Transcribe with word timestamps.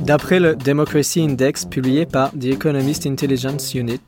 D'après 0.00 0.38
le 0.38 0.54
Democracy 0.54 1.20
Index 1.22 1.64
publié 1.64 2.06
par 2.06 2.30
The 2.32 2.44
Economist 2.44 3.06
Intelligence 3.06 3.74
Unit, 3.74 4.00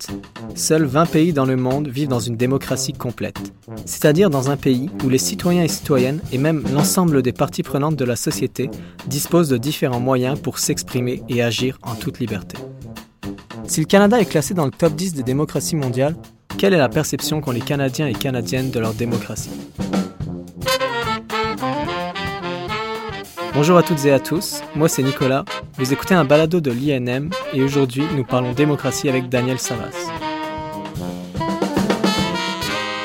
seuls 0.55 0.85
20 0.85 1.07
pays 1.07 1.33
dans 1.33 1.45
le 1.45 1.57
monde 1.57 1.89
vivent 1.89 2.09
dans 2.09 2.21
une 2.21 2.37
démocratie 2.37 2.93
complète, 2.93 3.39
c'est-à-dire 3.85 4.31
dans 4.31 4.51
un 4.51 4.57
pays 4.57 4.91
où 5.05 5.09
les 5.09 5.19
citoyens 5.19 5.65
et 5.65 5.69
citoyennes 5.69 6.21
et 6.33 6.39
même 6.39 6.63
l'ensemble 6.73 7.23
des 7.23 7.33
parties 7.33 7.63
prenantes 7.63 7.97
de 7.97 8.05
la 8.05 8.17
société 8.17 8.71
disposent 9.07 9.49
de 9.49 9.57
différents 9.57 10.01
moyens 10.01 10.39
pour 10.39 10.59
s'exprimer 10.59 11.23
et 11.29 11.43
agir 11.43 11.79
en 11.83 11.95
toute 11.95 12.21
liberté. 12.21 12.59
Si 13.67 13.81
le 13.81 13.87
Canada 13.87 14.21
est 14.21 14.25
classé 14.25 14.55
dans 14.55 14.65
le 14.65 14.71
top 14.71 14.95
10 14.95 15.15
des 15.15 15.23
démocraties 15.23 15.77
mondiales, 15.77 16.17
quelle 16.59 16.75
est 16.75 16.79
la 16.79 16.89
perception 16.89 17.41
qu'ont 17.41 17.53
les 17.53 17.61
Canadiens 17.61 18.07
et 18.07 18.15
Canadiennes 18.15 18.71
de 18.71 18.79
leur 18.79 18.95
démocratie? 18.95 19.51
Bonjour 23.59 23.77
à 23.77 23.83
toutes 23.83 24.05
et 24.05 24.13
à 24.13 24.21
tous, 24.21 24.63
moi 24.77 24.89
c'est 24.89 25.03
Nicolas, 25.03 25.45
vous 25.79 25.93
écoutez 25.93 26.15
un 26.15 26.25
balado 26.25 26.61
de 26.61 26.71
l'INM 26.71 27.31
et 27.53 27.61
aujourd'hui 27.61 28.05
nous 28.15 28.23
parlons 28.23 28.53
démocratie 28.53 29.09
avec 29.09 29.29
Daniel 29.29 29.59
Savas. 29.59 29.91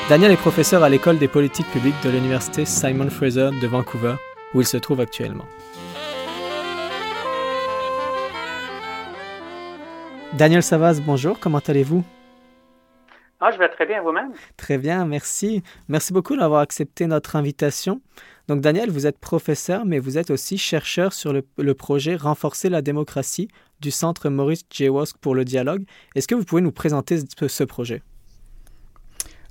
Daniel 0.08 0.30
est 0.30 0.36
professeur 0.36 0.84
à 0.84 0.88
l'école 0.88 1.18
des 1.18 1.26
politiques 1.26 1.66
publiques 1.72 2.00
de 2.04 2.10
l'université 2.10 2.64
Simon 2.66 3.10
Fraser 3.10 3.50
de 3.60 3.66
Vancouver, 3.66 4.14
où 4.54 4.60
il 4.60 4.64
se 4.64 4.76
trouve 4.76 5.00
actuellement. 5.00 5.46
Daniel 10.34 10.62
Savas, 10.62 11.00
bonjour, 11.04 11.40
comment 11.40 11.62
allez-vous? 11.66 12.04
Ah, 13.40 13.50
je 13.50 13.58
vais 13.58 13.68
très 13.68 13.86
bien 13.86 14.00
vous-même? 14.00 14.32
Très 14.56 14.78
bien, 14.78 15.04
merci. 15.04 15.64
Merci 15.88 16.12
beaucoup 16.12 16.36
d'avoir 16.36 16.60
accepté 16.60 17.06
notre 17.06 17.34
invitation. 17.34 18.00
Donc 18.48 18.60
Daniel, 18.60 18.90
vous 18.90 19.06
êtes 19.06 19.18
professeur, 19.18 19.86
mais 19.86 19.98
vous 19.98 20.18
êtes 20.18 20.30
aussi 20.30 20.58
chercheur 20.58 21.12
sur 21.14 21.32
le, 21.32 21.74
projet 21.74 22.14
Renforcer 22.14 22.68
la 22.68 22.82
démocratie 22.82 23.48
du 23.80 23.90
Centre 23.90 24.28
Maurice 24.28 24.64
J. 24.70 24.88
Wosk 24.88 25.16
pour 25.18 25.34
le 25.34 25.44
dialogue. 25.44 25.84
Est-ce 26.14 26.28
que 26.28 26.34
vous 26.34 26.44
pouvez 26.44 26.60
nous 26.60 26.72
présenter 26.72 27.18
ce, 27.46 27.64
projet? 27.64 28.02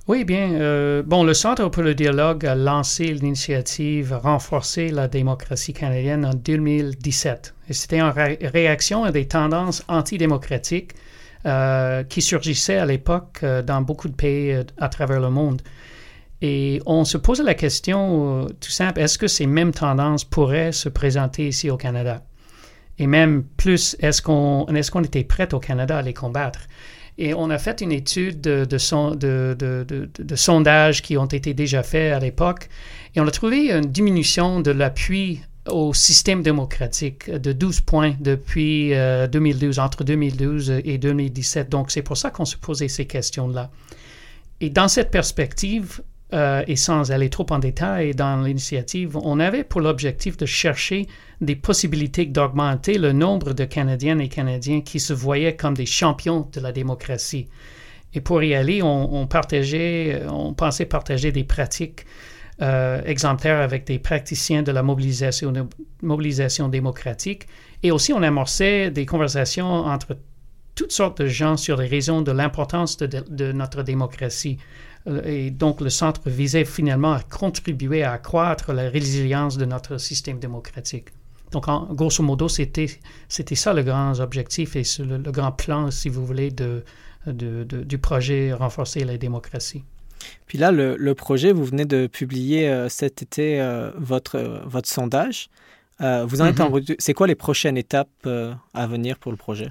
Oui, 0.06 0.24
bien. 0.24 0.52
Euh, 0.52 1.02
bon, 1.02 1.24
le 1.24 1.34
Centre 1.34 1.68
pour 1.70 1.82
le 1.82 1.94
dialogue 1.96 2.46
a 2.46 2.54
lancé 2.54 3.12
l'initiative 3.12 4.12
Renforcer 4.12 4.90
la 4.90 5.08
démocratie 5.08 5.72
canadienne 5.72 6.24
en 6.24 6.34
2017. 6.34 7.54
Et 7.68 7.72
c'était 7.72 8.00
en 8.00 8.12
réaction 8.12 9.02
à 9.02 9.10
des 9.10 9.26
tendances 9.26 9.82
antidémocratiques 9.88 10.92
euh, 11.46 12.04
qui 12.04 12.22
surgissaient 12.22 12.78
à 12.78 12.86
l'époque 12.86 13.40
euh, 13.42 13.60
dans 13.60 13.82
beaucoup 13.82 14.08
de 14.08 14.14
pays 14.14 14.56
à 14.78 14.88
travers 14.88 15.20
le 15.20 15.30
monde. 15.30 15.62
Et 16.42 16.82
on 16.84 17.04
se 17.04 17.16
pose 17.16 17.40
la 17.40 17.54
question 17.54 18.42
euh, 18.42 18.48
tout 18.60 18.70
simple, 18.70 19.00
est-ce 19.00 19.18
que 19.18 19.28
ces 19.28 19.46
mêmes 19.46 19.72
tendances 19.72 20.24
pourraient 20.24 20.72
se 20.72 20.88
présenter 20.88 21.48
ici 21.48 21.70
au 21.70 21.76
Canada? 21.76 22.22
Et 22.98 23.06
même 23.06 23.44
plus, 23.56 23.96
est-ce 24.00 24.22
qu'on 24.22 24.66
est 24.66 24.90
qu'on 24.90 25.02
était 25.02 25.24
prêt 25.24 25.52
au 25.54 25.58
Canada 25.58 25.98
à 25.98 26.02
les 26.02 26.14
combattre? 26.14 26.60
Et 27.16 27.32
on 27.34 27.50
a 27.50 27.58
fait 27.58 27.80
une 27.80 27.92
étude 27.92 28.40
de, 28.40 28.78
sondages 30.34 31.02
qui 31.02 31.16
ont 31.16 31.26
été 31.26 31.54
déjà 31.54 31.82
faits 31.82 32.12
à 32.12 32.18
l'époque 32.18 32.68
et 33.14 33.20
on 33.20 33.26
a 33.26 33.30
trouvé 33.30 33.70
une 33.70 33.86
diminution 33.86 34.60
de 34.60 34.72
l'appui 34.72 35.40
au 35.70 35.94
système 35.94 36.42
démocratique 36.42 37.30
de 37.30 37.52
12 37.52 37.80
points 37.80 38.14
depuis 38.20 38.90
2012, 38.90 39.78
euh, 39.78 39.82
entre 39.82 40.04
2012 40.04 40.70
et 40.84 40.98
2017. 40.98 41.68
Donc 41.68 41.90
c'est 41.90 42.02
pour 42.02 42.16
ça 42.16 42.30
qu'on 42.30 42.44
se 42.44 42.56
posait 42.56 42.88
ces 42.88 43.06
questions-là. 43.06 43.70
Et 44.60 44.70
dans 44.70 44.88
cette 44.88 45.10
perspective, 45.10 46.02
euh, 46.34 46.64
et 46.66 46.76
sans 46.76 47.12
aller 47.12 47.30
trop 47.30 47.46
en 47.50 47.58
détail 47.58 48.14
dans 48.14 48.42
l'initiative, 48.42 49.16
on 49.16 49.40
avait 49.40 49.64
pour 49.64 49.80
l'objectif 49.80 50.36
de 50.36 50.46
chercher 50.46 51.06
des 51.40 51.56
possibilités 51.56 52.26
d'augmenter 52.26 52.98
le 52.98 53.12
nombre 53.12 53.52
de 53.52 53.64
Canadiennes 53.64 54.20
et 54.20 54.28
Canadiens 54.28 54.80
qui 54.80 55.00
se 55.00 55.12
voyaient 55.12 55.56
comme 55.56 55.74
des 55.74 55.86
champions 55.86 56.48
de 56.52 56.60
la 56.60 56.72
démocratie. 56.72 57.48
Et 58.14 58.20
pour 58.20 58.42
y 58.42 58.54
aller, 58.54 58.82
on, 58.82 59.26
partageait, 59.26 60.22
on 60.28 60.54
pensait 60.54 60.86
partager 60.86 61.32
des 61.32 61.42
pratiques 61.42 62.04
euh, 62.62 63.02
exemplaires 63.04 63.60
avec 63.60 63.86
des 63.86 63.98
praticiens 63.98 64.62
de 64.62 64.70
la 64.70 64.84
mobilisation, 64.84 65.52
mobilisation 66.02 66.68
démocratique. 66.68 67.48
Et 67.82 67.90
aussi, 67.90 68.12
on 68.12 68.22
amorçait 68.22 68.92
des 68.92 69.04
conversations 69.06 69.66
entre 69.66 70.16
toutes 70.74 70.92
sortes 70.92 71.22
de 71.22 71.26
gens 71.26 71.56
sur 71.56 71.76
les 71.76 71.86
raisons 71.86 72.22
de 72.22 72.32
l'importance 72.32 72.96
de, 72.96 73.52
notre 73.52 73.82
démocratie. 73.82 74.58
Euh, 75.06 75.22
et 75.24 75.50
donc, 75.50 75.80
le 75.80 75.90
centre 75.90 76.20
visait 76.26 76.64
finalement 76.64 77.12
à 77.12 77.20
contribuer 77.20 78.02
à 78.02 78.12
accroître 78.12 78.72
la 78.72 78.88
résilience 78.88 79.56
de 79.56 79.64
notre 79.64 79.98
système 79.98 80.38
démocratique. 80.38 81.08
Donc, 81.52 81.68
en, 81.68 81.92
grosso 81.92 82.22
modo, 82.22 82.48
c'était, 82.48 82.88
c'était 83.28 83.54
ça 83.54 83.72
le 83.72 83.82
grand 83.82 84.18
objectif 84.20 84.76
et 84.76 84.82
le, 85.00 85.18
grand 85.30 85.52
plan, 85.52 85.90
si 85.90 86.08
vous 86.08 86.24
voulez, 86.24 86.50
de, 86.50 86.82
du 87.26 87.98
projet 87.98 88.52
Renforcer 88.52 89.04
la 89.04 89.16
démocratie. 89.16 89.84
Puis 90.46 90.58
là, 90.58 90.72
le, 90.72 91.12
projet, 91.14 91.52
vous 91.52 91.64
venez 91.64 91.84
de 91.84 92.06
publier 92.06 92.68
euh, 92.68 92.88
cet 92.88 93.22
été 93.22 93.60
euh, 93.60 93.90
votre, 93.98 94.62
votre 94.64 94.88
sondage. 94.88 95.48
vous 96.00 96.40
en 96.40 96.46
êtes 96.46 96.60
en... 96.60 96.70
Mm-hmm. 96.70 96.96
C'est 96.98 97.14
quoi 97.14 97.26
les 97.26 97.34
prochaines 97.34 97.76
étapes 97.76 98.26
à 98.72 98.86
venir 98.86 99.18
pour 99.18 99.30
le 99.30 99.38
projet? 99.38 99.68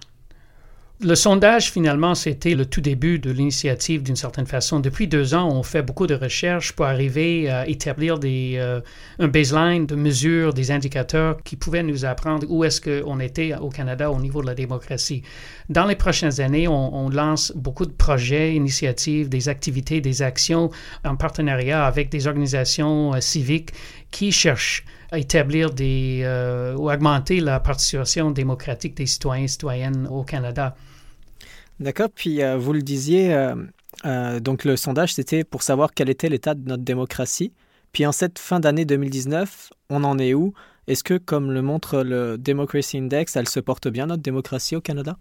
Le 1.05 1.15
sondage, 1.15 1.69
finalement, 1.69 2.15
c'était 2.15 2.55
le 2.55 2.65
tout 2.65 2.79
début 2.79 3.19
de 3.19 3.29
l'initiative 3.29 4.03
d'une 4.03 4.15
certaine 4.15 4.45
façon. 4.45 4.79
Depuis 4.79 5.09
deux 5.09 5.33
ans, 5.33 5.49
on 5.51 5.61
fait 5.61 5.81
beaucoup 5.81 6.07
de 6.07 6.15
recherches 6.15 6.71
pour 6.71 6.85
arriver 6.85 7.49
à 7.49 7.67
établir 7.67 8.19
des, 8.19 8.53
euh, 8.55 8.79
un 9.19 9.27
baseline 9.27 9.85
de 9.85 9.95
mesures, 9.95 10.53
des 10.53 10.71
indicateurs 10.71 11.43
qui 11.43 11.57
pouvaient 11.57 11.83
nous 11.83 12.05
apprendre 12.05 12.47
où 12.49 12.63
est-ce 12.63 12.79
qu'on 12.79 13.19
était 13.19 13.53
au 13.53 13.67
Canada 13.67 14.09
au 14.11 14.19
niveau 14.21 14.41
de 14.41 14.47
la 14.47 14.55
démocratie. 14.55 15.23
Dans 15.67 15.85
les 15.85 15.97
prochaines 15.97 16.39
années, 16.39 16.69
on, 16.69 17.09
lance 17.09 17.51
beaucoup 17.53 17.85
de 17.85 17.91
projets, 17.91 18.55
initiatives, 18.55 19.27
des 19.27 19.49
activités, 19.49 19.99
des 19.99 20.21
actions 20.21 20.69
en 21.03 21.17
partenariat 21.17 21.85
avec 21.85 22.09
des 22.11 22.27
organisations 22.27 23.13
euh, 23.13 23.19
civiques 23.19 23.71
qui 24.09 24.31
cherchent 24.31 24.85
à 25.11 25.19
établir 25.19 25.69
des, 25.71 26.21
euh, 26.23 26.75
ou 26.77 26.89
augmenter 26.89 27.41
la 27.41 27.59
participation 27.59 28.31
démocratique 28.31 28.95
des 28.95 29.05
citoyens 29.05 29.43
et 29.43 29.47
citoyennes 29.49 30.07
au 30.09 30.23
Canada. 30.23 30.77
D'accord. 31.79 32.09
Puis 32.13 32.41
euh, 32.41 32.57
vous 32.57 32.73
le 32.73 32.81
disiez, 32.81 33.33
euh, 33.33 33.55
euh, 34.05 34.39
donc 34.39 34.63
le 34.63 34.75
sondage, 34.75 35.13
c'était 35.13 35.43
pour 35.43 35.63
savoir 35.63 35.93
quel 35.93 36.09
était 36.09 36.29
l'état 36.29 36.53
de 36.53 36.67
notre 36.67 36.83
démocratie. 36.83 37.53
Puis 37.91 38.05
en 38.05 38.11
cette 38.11 38.39
fin 38.39 38.59
d'année 38.59 38.85
2019, 38.85 39.71
on 39.89 40.03
en 40.03 40.17
est 40.17 40.33
où? 40.33 40.53
Est-ce 40.87 41.03
que, 41.03 41.17
comme 41.17 41.51
le 41.51 41.61
montre 41.61 42.01
le 42.01 42.37
Democracy 42.37 42.97
Index, 42.97 43.35
elle 43.35 43.47
se 43.47 43.59
porte 43.59 43.87
bien, 43.87 44.07
notre 44.07 44.23
démocratie 44.23 44.75
au 44.75 44.81
Canada? 44.81 45.17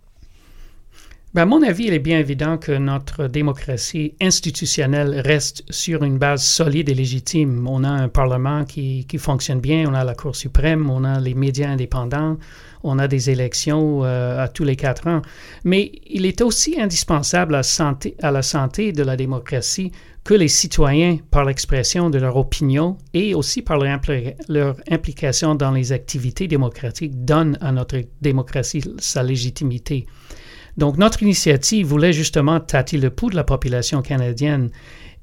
À 1.40 1.46
mon 1.46 1.62
avis, 1.62 1.84
il 1.84 1.94
est 1.94 1.98
bien 1.98 2.18
évident 2.18 2.58
que 2.58 2.72
notre 2.72 3.26
démocratie 3.26 4.14
institutionnelle 4.20 5.22
reste 5.24 5.64
sur 5.70 6.04
une 6.04 6.18
base 6.18 6.44
solide 6.44 6.90
et 6.90 6.94
légitime. 6.94 7.66
On 7.66 7.84
a 7.84 7.88
un 7.88 8.08
Parlement 8.08 8.64
qui, 8.64 9.06
qui 9.06 9.16
fonctionne 9.16 9.60
bien, 9.60 9.86
on 9.88 9.94
a 9.94 10.04
la 10.04 10.14
Cour 10.14 10.36
suprême, 10.36 10.90
on 10.90 11.04
a 11.04 11.20
les 11.20 11.32
médias 11.32 11.70
indépendants, 11.70 12.36
on 12.84 12.98
a 12.98 13.08
des 13.08 13.30
élections 13.30 14.04
euh, 14.04 14.42
à 14.42 14.48
tous 14.48 14.64
les 14.64 14.76
quatre 14.76 15.06
ans. 15.06 15.22
Mais 15.64 15.92
il 16.06 16.26
est 16.26 16.42
aussi 16.42 16.78
indispensable 16.78 17.54
à, 17.54 17.62
santé, 17.62 18.14
à 18.22 18.30
la 18.30 18.42
santé 18.42 18.92
de 18.92 19.02
la 19.02 19.16
démocratie 19.16 19.90
que 20.24 20.34
les 20.34 20.48
citoyens, 20.48 21.18
par 21.30 21.44
l'expression 21.44 22.10
de 22.10 22.18
leur 22.18 22.36
opinion 22.36 22.96
et 23.12 23.34
aussi 23.34 23.62
par 23.62 23.78
leur, 23.78 24.76
implication 24.90 25.54
dans 25.54 25.72
les 25.72 25.92
activités 25.92 26.46
démocratiques, 26.46 27.24
donnent 27.24 27.58
à 27.60 27.72
notre 27.72 27.98
démocratie 28.20 28.82
sa 28.98 29.22
légitimité. 29.22 30.06
Donc, 30.76 30.96
notre 30.96 31.22
initiative 31.22 31.86
voulait 31.86 32.12
justement 32.12 32.60
tâter 32.60 32.96
le 32.96 33.10
pouls 33.10 33.30
de 33.30 33.36
la 33.36 33.44
population 33.44 34.02
canadienne. 34.02 34.70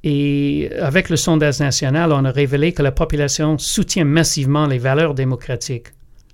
Et 0.03 0.69
avec 0.79 1.09
le 1.09 1.17
sondage 1.17 1.59
national, 1.59 2.11
on 2.13 2.23
a 2.23 2.31
révélé 2.31 2.71
que 2.71 2.83
la 2.83 2.91
population 2.91 3.57
soutient 3.57 4.05
massivement 4.05 4.65
les 4.65 4.77
valeurs 4.77 5.13
démocratiques, 5.13 5.88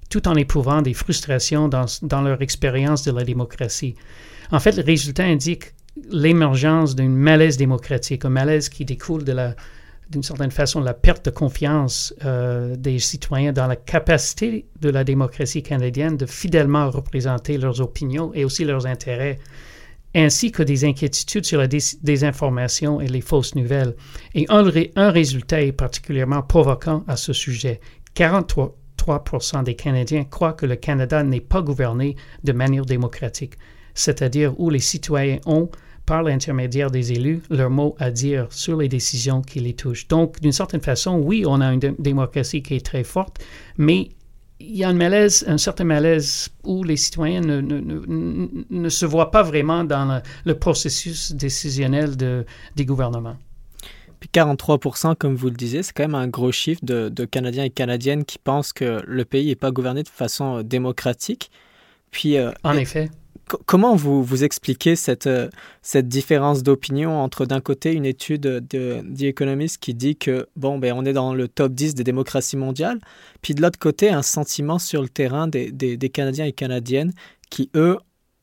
tout 0.10 0.28
en 0.28 0.36
éprouvant 0.36 0.82
des 0.82 0.94
frustrations 0.94 1.68
dans, 1.68 2.22
leur 2.22 2.42
expérience 2.42 3.04
de 3.04 3.12
la 3.12 3.24
démocratie. 3.24 3.96
En 4.52 4.60
fait, 4.60 4.78
le 4.78 4.84
résultat 4.84 5.24
indique 5.24 5.74
l'émergence 6.12 6.96
d'un 6.96 7.08
malaise 7.08 7.58
démocratique, 7.58 8.26
un 8.26 8.30
malaise 8.30 8.70
qui 8.70 8.86
découle 8.86 9.24
de 9.24 9.32
la, 9.32 9.56
d'une 10.10 10.24
certaine 10.24 10.52
façon, 10.52 10.82
la 10.82 10.94
perte 10.94 11.26
de 11.26 11.32
confiance 11.32 12.14
euh, 12.24 12.76
des 12.76 13.00
citoyens 13.00 13.54
dans 13.54 13.68
la 13.68 13.76
capacité 13.76 14.66
de 14.82 14.90
la 14.90 15.04
démocratie 15.04 15.64
canadienne 15.64 16.18
de 16.18 16.26
fidèlement 16.26 16.90
représenter 16.90 17.58
leurs 17.58 17.82
opinions 17.82 18.32
et 18.34 18.46
aussi 18.46 18.66
leurs 18.66 18.86
intérêts, 18.86 19.40
ainsi 20.14 20.52
que 20.52 20.64
des 20.64 20.86
inquiétudes 20.86 21.46
sur 21.46 21.60
la 21.60 21.68
désinformation 21.68 23.02
et 23.02 23.08
les 23.08 23.22
fausses 23.22 23.56
nouvelles. 23.56 23.96
Et 24.34 24.46
un, 24.50 24.64
un 24.96 25.12
résultat 25.12 25.62
est 25.62 25.72
particulièrement 25.72 26.42
provoquant 26.42 27.04
à 27.08 27.18
ce 27.18 27.34
sujet. 27.34 27.82
43% 28.16 29.64
des 29.64 29.76
Canadiens 29.76 30.24
croient 30.24 30.54
que 30.54 30.66
le 30.66 30.76
Canada 30.76 31.24
n'est 31.24 31.42
pas 31.42 31.62
gouverné 31.62 32.16
de 32.44 32.54
manière 32.54 32.86
démocratique, 32.86 33.56
c'est-à-dire 33.94 34.58
où 34.60 34.70
les 34.70 34.80
citoyens 34.80 35.40
ont 35.46 35.70
par 36.06 36.24
l'intermédiaire 36.24 36.92
des 36.92 37.14
élus, 37.14 37.42
leur 37.50 37.70
mot 37.70 37.96
à 38.00 38.12
dire 38.12 38.48
sur 38.52 38.78
les 38.78 38.88
décisions 38.88 39.42
qui 39.42 39.60
les 39.60 39.74
touchent. 39.74 40.08
Donc, 40.08 40.40
d'une 40.40 40.52
certaine 40.52 40.82
façon, 40.82 41.20
oui, 41.20 41.44
on 41.48 41.62
a 41.62 41.74
une 41.74 41.80
démocratie 42.00 42.62
qui 42.62 42.76
est 42.76 42.86
très 42.86 43.04
forte, 43.04 43.44
mais 43.78 44.10
il 44.60 44.76
y 44.76 44.84
a 44.84 44.90
un 44.90 44.94
malaise, 44.94 45.44
un 45.48 45.58
certain 45.58 45.84
malaise 45.84 46.50
où 46.64 46.84
les 46.84 46.96
citoyens 46.96 47.42
ne, 47.42 47.60
ne, 47.60 48.50
ne, 48.70 48.90
se 48.90 49.06
voient 49.06 49.32
pas 49.32 49.44
vraiment 49.44 49.84
dans 49.84 50.22
le, 50.46 50.56
processus 50.58 51.34
décisionnel 51.34 52.16
de, 52.16 52.46
des 52.76 52.86
gouvernements. 52.86 53.36
Puis 54.20 54.30
43%, 54.34 55.16
comme 55.16 55.36
vous 55.36 55.50
le 55.50 55.56
disiez, 55.56 55.84
c'est 55.84 55.92
quand 55.92 56.04
même 56.04 56.16
un 56.16 56.28
gros 56.28 56.52
chiffre 56.52 56.80
de, 56.84 57.10
de, 57.10 57.26
Canadiens 57.26 57.66
et 57.66 57.70
Canadiennes 57.70 58.24
qui 58.24 58.40
pensent 58.40 58.72
que 58.72 59.04
le 59.06 59.26
pays 59.26 59.48
n'est 59.48 59.56
pas 59.56 59.72
gouverné 59.72 60.04
de 60.04 60.08
façon 60.08 60.62
démocratique. 60.62 61.52
Puis, 62.12 62.38
euh, 62.38 62.52
en 62.64 62.78
effet 62.78 63.10
comment 63.66 63.96
vous, 63.96 64.24
vous 64.24 64.44
expliquez 64.44 64.96
cette, 64.96 65.28
euh, 65.28 65.50
cette 65.82 66.08
différence 66.08 66.64
d'opinion 66.64 67.20
entre 67.20 67.46
d'un 67.46 67.62
côté 67.62 67.94
une 67.94 68.06
étude 68.06 68.42
de 68.42 69.04
Economist 69.22 69.78
qui 69.78 69.94
dit 69.94 70.16
que 70.16 70.48
bon 70.56 70.78
ben 70.80 70.94
on 70.96 71.06
est 71.06 71.14
dans 71.14 71.34
le 71.34 71.48
top 71.48 71.74
10 71.74 71.96
des 71.96 72.04
démocraties 72.04 72.58
mondiales, 72.58 73.00
puis 73.42 73.54
de 73.54 73.62
l'autre 73.62 73.80
côté 73.80 74.10
un 74.10 74.22
sentiment 74.22 74.80
sur 74.80 75.02
le 75.02 75.10
terrain 75.10 75.48
des, 75.48 75.72
des, 75.72 76.10
Canadiens 76.10 76.46
et 76.46 76.54
Canadiennes 76.54 77.14
qui 77.50 77.70
eux 77.76 77.98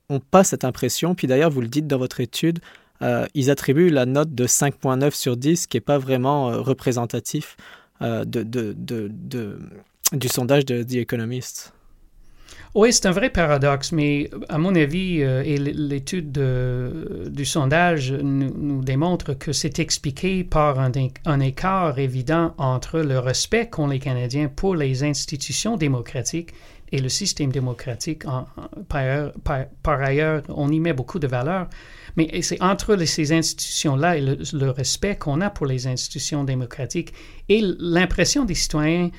ont 0.09 0.21
pas 0.21 0.45
cette 0.45 0.65
impression. 0.65 1.15
Puis 1.15 1.27
d'ailleurs 1.27 1.51
vous 1.51 1.61
le 1.61 1.69
dites 1.69 1.87
dans 1.87 1.99
votre 1.99 2.21
étude, 2.21 2.61
euh, 3.03 3.27
ils 3.35 3.51
attribuent 3.51 3.91
la 3.91 4.07
note 4.07 4.35
de 4.35 4.47
5.9 4.47 5.13
sur 5.13 5.37
10 5.37 5.67
qui 5.67 5.77
est 5.77 5.81
pas 5.81 5.99
vraiment 5.99 6.51
euh, 6.51 6.61
représentatif 6.61 7.57
de, 8.01 8.25
de, 8.25 8.75
de, 8.77 9.61
du 10.13 10.27
sondage 10.27 10.65
de 10.65 10.83
The 10.83 10.95
Economist. 10.95 11.73
Oui, 12.75 12.93
c'est 12.93 13.07
un 13.07 13.11
vrai 13.13 13.29
paradoxe, 13.29 13.93
mais 13.93 14.31
à 14.49 14.57
mon 14.57 14.75
avis, 14.75 15.23
euh, 15.23 15.43
et 15.45 15.59
l'étude 15.59 16.33
du 16.33 17.45
sondage 17.45 18.13
nous, 18.13 18.83
démontre 18.83 19.35
que 19.35 19.53
c'est 19.53 19.79
expliqué 19.79 20.43
par 20.43 20.79
un, 20.81 21.41
écart 21.41 21.99
évident 21.99 22.55
entre 22.57 23.01
le 23.01 23.19
respect 23.19 23.69
qu'ont 23.69 23.89
les 23.89 23.99
Canadiens 23.99 24.49
pour 24.49 24.75
les 24.75 25.05
institutions 25.05 25.77
démocratiques 25.77 26.53
et 26.93 27.01
le 27.01 27.09
système 27.09 27.53
démocratique. 27.53 28.23
par, 28.89 30.01
ailleurs, 30.01 30.43
on 30.49 30.71
y 30.71 30.81
met 30.81 30.93
beaucoup 30.95 31.19
de 31.19 31.27
valeur, 31.27 31.69
mais 32.17 32.41
c'est 32.43 32.63
entre 32.63 32.97
ces 33.05 33.33
institutions-là 33.33 34.17
et 34.17 34.21
le 34.21 34.71
respect 34.71 35.17
qu'on 35.17 35.41
a 35.41 35.51
pour 35.51 35.67
les 35.67 35.87
institutions 35.87 36.45
démocratiques 36.45 37.13
et 37.49 37.63
l'impression 37.79 38.45
des 38.45 38.55
citoyens 38.55 39.11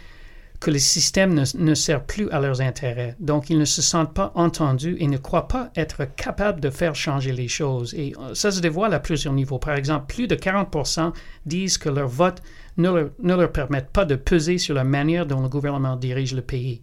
que 0.63 0.71
le 0.71 0.79
système 0.79 1.33
ne, 1.33 1.43
ne, 1.57 1.75
sert 1.75 2.05
plus 2.05 2.29
à 2.31 2.39
leurs 2.39 2.61
intérêts. 2.61 3.17
Donc, 3.19 3.49
ils 3.49 3.59
ne 3.59 3.65
se 3.65 3.81
sentent 3.81 4.13
pas 4.13 4.31
entendus 4.33 4.95
et 4.99 5.07
ne 5.07 5.17
croient 5.17 5.49
pas 5.49 5.69
être 5.75 6.05
capables 6.05 6.61
de 6.61 6.69
faire 6.69 6.95
changer 6.95 7.33
les 7.33 7.49
choses. 7.49 7.93
Et 7.95 8.15
euh, 8.17 8.33
ça 8.33 8.49
se 8.49 8.61
dévoile 8.61 8.93
à 8.93 9.01
plusieurs 9.01 9.33
niveaux. 9.33 9.59
Par 9.59 9.75
exemple, 9.75 10.05
plus 10.07 10.25
de 10.25 10.35
40% 10.35 11.11
disent 11.45 11.77
que 11.77 11.89
leur 11.89 12.07
vote 12.07 12.41
ne 12.77 12.89
leur, 12.89 13.09
ne 13.21 13.35
leur 13.35 13.51
permettent 13.51 13.91
pas 13.91 14.05
de 14.05 14.15
peser 14.15 14.57
sur 14.57 14.73
la 14.73 14.85
manière 14.85 15.25
dont 15.25 15.41
le 15.41 15.49
gouvernement 15.49 15.97
dirige 15.97 16.33
le 16.33 16.41
pays. 16.41 16.81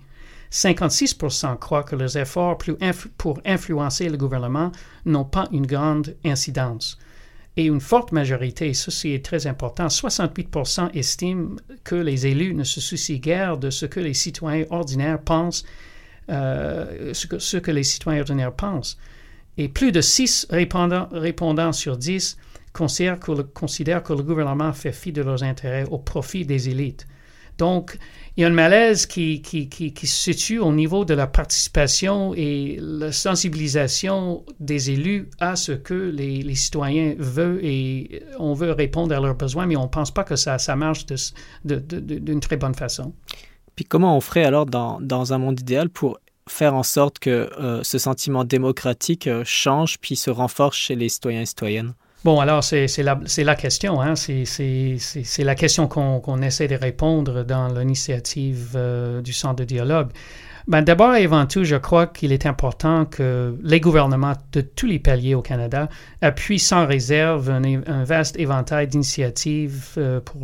56% 0.53 1.57
croient 1.59 1.83
que 1.83 1.97
leurs 1.97 2.19
efforts 2.19 2.59
pour 3.17 3.41
influencer 3.47 4.11
le 4.11 4.19
gouvernement 4.19 4.73
n'ont 5.07 5.25
pas 5.25 5.49
une 5.53 5.67
grande 5.67 6.17
incidence. 6.25 6.99
Et 7.57 7.65
une 7.67 7.81
forte 7.81 8.13
majorité, 8.13 8.73
ceci 8.75 9.11
est 9.11 9.25
très 9.25 9.47
important, 9.47 9.89
68% 9.89 10.91
estiment 10.95 11.57
que 11.85 11.97
les 11.97 12.27
élus 12.27 12.55
ne 12.55 12.65
se 12.65 12.81
soucient 12.81 13.19
guère 13.19 13.59
de 13.59 13.71
ce 13.71 13.87
que 13.87 14.01
les 14.01 14.15
citoyens 14.15 14.67
ordinaires 14.71 15.21
pensent, 15.21 15.65
euh. 16.31 17.13
Et 19.59 19.69
plus 19.69 19.93
de 19.93 20.01
6 20.01 20.47
répondants, 20.51 21.73
sur 21.73 21.97
10 21.97 22.39
considèrent 22.73 23.19
que, 23.19 23.33
le, 23.33 23.43
considèrent 23.43 24.03
que 24.03 24.13
le 24.13 24.23
gouvernement 24.23 24.73
fait 24.73 24.93
fi 24.93 25.13
de 25.13 25.23
leurs 25.23 25.43
intérêts 25.43 25.87
au 25.91 25.99
profit 25.99 26.47
des 26.47 26.69
élites. 26.69 27.07
Donc, 27.61 27.99
il 28.37 28.41
y 28.41 28.45
a 28.45 28.47
un 28.47 28.53
malaise 28.53 29.05
qui, 29.05 29.43
se 29.45 30.07
situe 30.07 30.59
au 30.59 30.73
niveau 30.73 31.05
de 31.05 31.13
la 31.13 31.27
participation 31.27 32.33
et 32.35 32.79
la 32.81 33.13
sensibilisation 33.13 34.47
des 34.59 34.93
élus 34.93 35.29
à 35.41 35.57
ce 35.57 35.73
que 35.73 35.93
les, 35.93 36.55
citoyens 36.55 37.15
veulent 37.19 37.61
et 37.63 38.23
on 38.39 38.55
veut 38.55 38.73
répondre 38.73 39.15
à 39.15 39.21
leurs 39.21 39.35
besoins, 39.35 39.67
mais 39.67 39.77
on 39.77 39.83
ne 39.83 39.89
pense 39.89 40.11
pas 40.11 40.25
que 40.25 40.37
ça, 40.37 40.57
marche 40.75 41.05
d'une 41.65 42.41
très 42.41 42.57
bonne 42.57 42.75
façon. 42.75 43.13
Puis 43.77 43.85
comment 43.85 44.17
on 44.17 44.23
ferait 44.23 44.45
alors 44.45 44.65
dans, 44.65 44.99
dans 45.03 45.35
un 45.35 45.39
monde 45.39 45.61
idéal 45.61 45.91
pour 45.91 46.19
faire 46.49 46.75
en 46.75 46.83
sorte 46.83 47.19
que 47.19 47.51
euh, 47.61 47.83
ce 47.83 47.99
sentiment 47.99 48.45
démocratique 48.45 49.27
euh, 49.27 49.43
change 49.45 49.99
puis 50.01 50.17
se 50.17 50.31
renforce 50.31 50.79
chez 50.79 50.95
les 50.95 51.11
citoyens 51.11 51.43
et 51.43 51.47
citoyennes? 51.47 51.93
Bon, 52.23 52.39
alors 52.39 52.63
c'est 52.63 52.87
la, 52.99 53.55
question, 53.55 54.03
hein? 54.03 54.15
c'est 54.15 55.45
la 55.45 55.55
question 55.55 55.89
qu'on 55.89 56.43
essaie 56.43 56.69
de 56.69 56.75
répondre 56.75 57.45
dans 57.45 57.69
l'initiative 57.69 58.73
euh, 58.75 59.23
du 59.23 59.33
Centre 59.33 59.57
de 59.57 59.65
dialogue. 59.65 60.11
Ben, 60.69 60.83
D'abord 60.83 61.15
et 61.15 61.25
avant 61.25 61.47
tout, 61.47 61.65
je 61.65 61.77
crois 61.77 62.07
qu'il 62.07 62.33
est 62.33 62.45
important 62.45 63.07
que 63.07 63.57
les 63.63 63.81
gouvernements 63.81 64.35
de 64.53 64.61
tous 64.61 64.87
les 64.87 64.99
paliers 64.99 65.35
au 65.35 65.41
Canada 65.41 65.89
appuient 66.21 66.59
sans 66.59 66.87
réserve 66.87 67.49
un, 67.49 68.05
vaste 68.05 68.39
éventail 68.39 68.87
d'initiatives 68.87 69.95
euh, 69.97 70.21
pour 70.21 70.43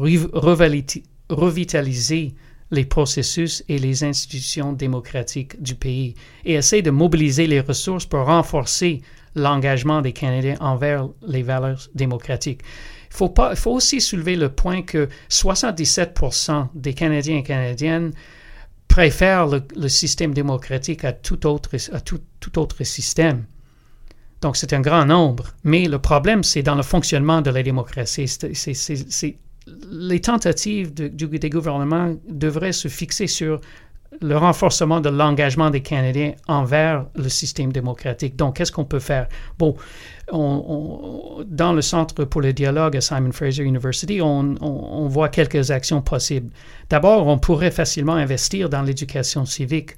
revitaliser 1.28 2.34
les 2.70 2.84
processus 2.84 3.62
et 3.69 3.78
les 3.78 4.02
institutions 4.02 4.73
démocratiques 4.73 5.62
du 5.62 5.75
pays 5.75 6.14
et 6.44 6.55
essayer 6.55 6.82
de 6.82 6.90
mobiliser 6.90 7.46
les 7.46 7.61
ressources 7.61 8.06
pour 8.06 8.25
renforcer 8.25 9.02
l'engagement 9.36 10.00
des 10.00 10.12
Canadiens 10.12 10.56
envers 10.60 11.08
les 11.26 11.42
valeurs 11.42 11.88
démocratiques. 11.94 12.62
Il 13.10 13.16
faut, 13.16 13.32
faut 13.54 13.72
aussi 13.72 14.00
soulever 14.00 14.34
le 14.34 14.48
point 14.48 14.82
que 14.82 15.08
77 15.28 16.18
des 16.74 16.94
Canadiens 16.94 17.36
et 17.38 17.42
Canadiennes 17.44 18.12
préfèrent 18.88 19.46
le, 19.46 19.88
système 19.88 20.34
démocratique 20.34 21.04
à 21.04 21.12
tout 21.12 21.46
autre, 21.46 21.70
à 21.92 22.00
tout, 22.00 22.20
tout 22.40 22.58
autre 22.58 22.82
système. 22.82 23.44
Donc, 24.40 24.56
c'est 24.56 24.72
un 24.72 24.80
grand 24.80 25.04
nombre. 25.04 25.54
Mais 25.64 25.86
le 25.86 25.98
problème, 25.98 26.42
c'est 26.42 26.62
dans 26.62 26.74
le 26.74 26.82
fonctionnement 26.82 27.42
de 27.42 27.50
la 27.50 27.62
démocratie. 27.62 28.26
Les 29.90 30.20
tentatives 30.20 30.94
de, 30.94 31.08
des 31.08 31.50
gouvernements 31.50 32.14
devraient 32.28 32.72
se 32.72 32.88
fixer 32.88 33.26
sur 33.26 33.60
le 34.20 34.36
renforcement 34.36 35.00
de 35.00 35.08
l'engagement 35.08 35.70
des 35.70 35.82
Canadiens 35.82 36.32
envers 36.48 37.06
le 37.14 37.28
système 37.28 37.72
démocratique. 37.72 38.36
Donc, 38.36 38.56
qu'est-ce 38.56 38.72
qu'on 38.72 38.84
peut 38.84 38.98
faire? 38.98 39.28
Bon, 39.58 39.76
dans 40.32 41.72
le 41.72 41.82
Centre 41.82 42.24
pour 42.24 42.40
le 42.40 42.52
dialogue 42.52 42.96
à 42.96 43.00
Simon 43.00 43.32
Fraser 43.32 43.62
University, 43.62 44.20
on, 44.20 45.06
voit 45.08 45.28
quelques 45.28 45.70
actions 45.70 46.02
possibles. 46.02 46.50
D'abord, 46.90 47.26
on 47.26 47.38
pourrait 47.38 47.70
facilement 47.70 48.14
investir 48.14 48.68
dans 48.68 48.82
l'éducation 48.82 49.44
civique 49.44 49.92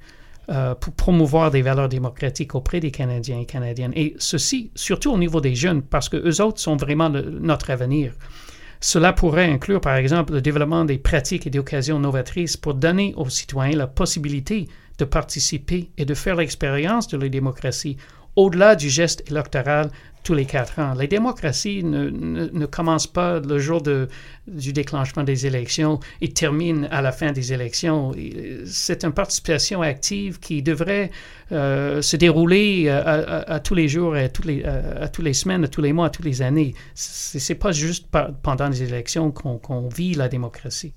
euh, 0.49 0.75
pour 0.75 0.93
promouvoir 0.93 1.51
des 1.51 1.61
valeurs 1.61 1.89
démocratiques 1.89 2.55
auprès 2.55 2.79
des 2.79 2.91
Canadiens 2.91 3.39
et 3.39 3.45
Canadiennes. 3.45 3.93
Et 3.95 4.15
ceci, 4.19 4.71
surtout 4.75 5.11
au 5.11 5.17
niveau 5.17 5.41
des 5.41 5.55
jeunes, 5.55 5.81
parce 5.81 6.09
que 6.09 6.17
eux 6.17 6.41
autres 6.41 6.59
sont 6.59 6.75
vraiment 6.75 7.09
notre 7.09 7.69
avenir. 7.71 8.13
Cela 8.81 9.11
pourrait 9.11 9.51
inclure, 9.51 9.81
par 9.81 9.95
exemple, 9.95 10.33
le 10.33 10.41
développement 10.41 10.85
des 10.85 10.97
pratiques 10.97 11.45
et 11.45 11.49
des 11.49 11.59
occasions 11.59 11.99
novatrices 11.99 12.55
pour 12.55 12.73
donner 12.73 13.13
aux 13.17 13.29
citoyens 13.29 13.77
la 13.77 13.87
possibilité 13.87 14.67
de 14.97 15.05
participer 15.05 15.91
et 15.97 16.05
de 16.05 16.13
faire 16.13 16.35
l'expérience 16.35 17.07
de 17.07 17.17
la 17.17 17.27
démocratie 17.27 17.97
au-delà 18.35 18.75
du 18.75 18.89
geste 18.89 19.29
électoral 19.29 19.91
tous 20.23 20.33
les 20.33 20.45
quatre 20.45 20.79
ans. 20.79 20.93
Les 20.93 21.07
démocraties 21.07 21.83
ne, 21.83 22.09
ne, 22.09 22.65
commencent 22.65 23.07
pas 23.07 23.39
le 23.39 23.59
jour 23.59 23.81
du 24.47 24.73
déclenchement 24.73 25.23
des 25.23 25.45
élections 25.45 25.99
et 26.21 26.29
terminent 26.29 26.87
à 26.91 27.01
la 27.01 27.11
fin 27.11 27.31
des 27.31 27.53
élections. 27.53 28.13
C'est 28.65 29.03
une 29.03 29.13
participation 29.13 29.81
active 29.81 30.39
qui 30.39 30.61
devrait 30.61 31.11
euh, 31.51 32.01
se 32.01 32.17
dérouler 32.17 32.85
euh, 32.87 33.43
à, 33.47 33.59
tous 33.59 33.75
les 33.75 33.87
jours, 33.87 34.15
à 34.15 34.29
toutes 34.29 34.45
les, 34.45 34.63
à, 34.63 35.07
tous 35.07 35.21
les 35.21 35.33
semaines, 35.33 35.63
à 35.63 35.67
tous 35.67 35.81
les 35.81 35.93
mois, 35.93 36.07
à 36.07 36.09
toutes 36.09 36.25
les 36.25 36.41
années. 36.41 36.73
C'est 36.93 37.55
pas 37.55 37.71
juste 37.71 38.07
pendant 38.43 38.69
les 38.69 38.83
élections 38.83 39.31
qu'on 39.31 39.87
vit 39.87 40.13
la 40.13 40.27
démocratie. 40.27 40.93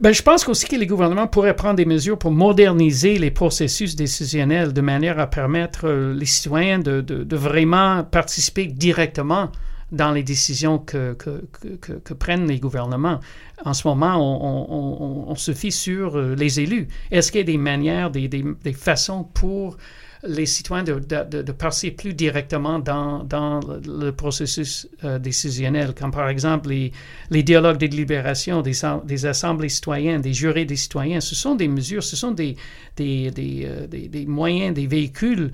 Ben, 0.00 0.12
je 0.12 0.22
pense 0.22 0.48
aussi 0.48 0.66
que 0.66 0.76
les 0.76 0.86
gouvernements 0.86 1.26
pourraient 1.26 1.54
prendre 1.54 1.76
des 1.76 1.84
mesures 1.84 2.18
pour 2.18 2.30
moderniser 2.30 3.18
les 3.18 3.30
processus 3.30 3.96
décisionnels 3.96 4.72
de 4.72 4.80
manière 4.80 5.18
à 5.18 5.26
permettre 5.26 5.86
euh, 5.86 6.14
les 6.14 6.24
citoyens 6.24 6.78
de, 6.78 7.02
de, 7.02 7.36
vraiment 7.36 8.02
participer 8.04 8.66
directement 8.66 9.50
dans 9.92 10.12
les 10.12 10.22
décisions 10.22 10.78
que, 10.78 11.14
que, 11.14 12.14
prennent 12.14 12.46
les 12.46 12.58
gouvernements. 12.60 13.20
En 13.64 13.74
ce 13.74 13.86
moment, 13.86 14.16
on, 14.16 14.66
on, 14.70 15.30
on 15.30 15.34
se 15.34 15.52
fie 15.52 15.72
sur 15.72 16.16
euh, 16.16 16.34
les 16.34 16.60
élus. 16.60 16.88
Est-ce 17.10 17.30
qu'il 17.30 17.40
y 17.40 17.42
a 17.42 17.46
des 17.46 17.58
manières, 17.58 18.10
des, 18.10 18.28
des, 18.28 18.44
des 18.62 18.72
façons 18.72 19.24
pour 19.24 19.76
les 20.22 20.44
citoyens 20.44 20.84
de, 20.84 20.98
de, 20.98 21.52
passer 21.52 21.90
plus 21.90 22.12
directement 22.12 22.78
dans, 22.78 23.24
dans 23.24 23.60
le 23.60 24.10
processus 24.10 24.86
euh, 25.04 25.18
décisionnel, 25.18 25.94
comme 25.94 26.10
par 26.10 26.28
exemple 26.28 26.68
les, 26.68 27.42
dialogues 27.42 27.78
de 27.78 27.86
délibération 27.86 28.60
des, 28.60 28.72
des, 29.04 29.26
assemblées 29.26 29.70
citoyennes, 29.70 30.20
des 30.20 30.34
jurés 30.34 30.66
des 30.66 30.76
citoyens. 30.76 31.20
Ce 31.20 31.34
sont 31.34 31.54
des 31.54 31.68
mesures, 31.68 32.02
ce 32.02 32.16
sont 32.16 32.32
des, 32.32 32.56
des, 32.96 33.30
des, 33.30 33.62
euh, 33.64 33.86
des 33.86 34.26
moyens, 34.26 34.74
des 34.74 34.86
véhicules 34.86 35.52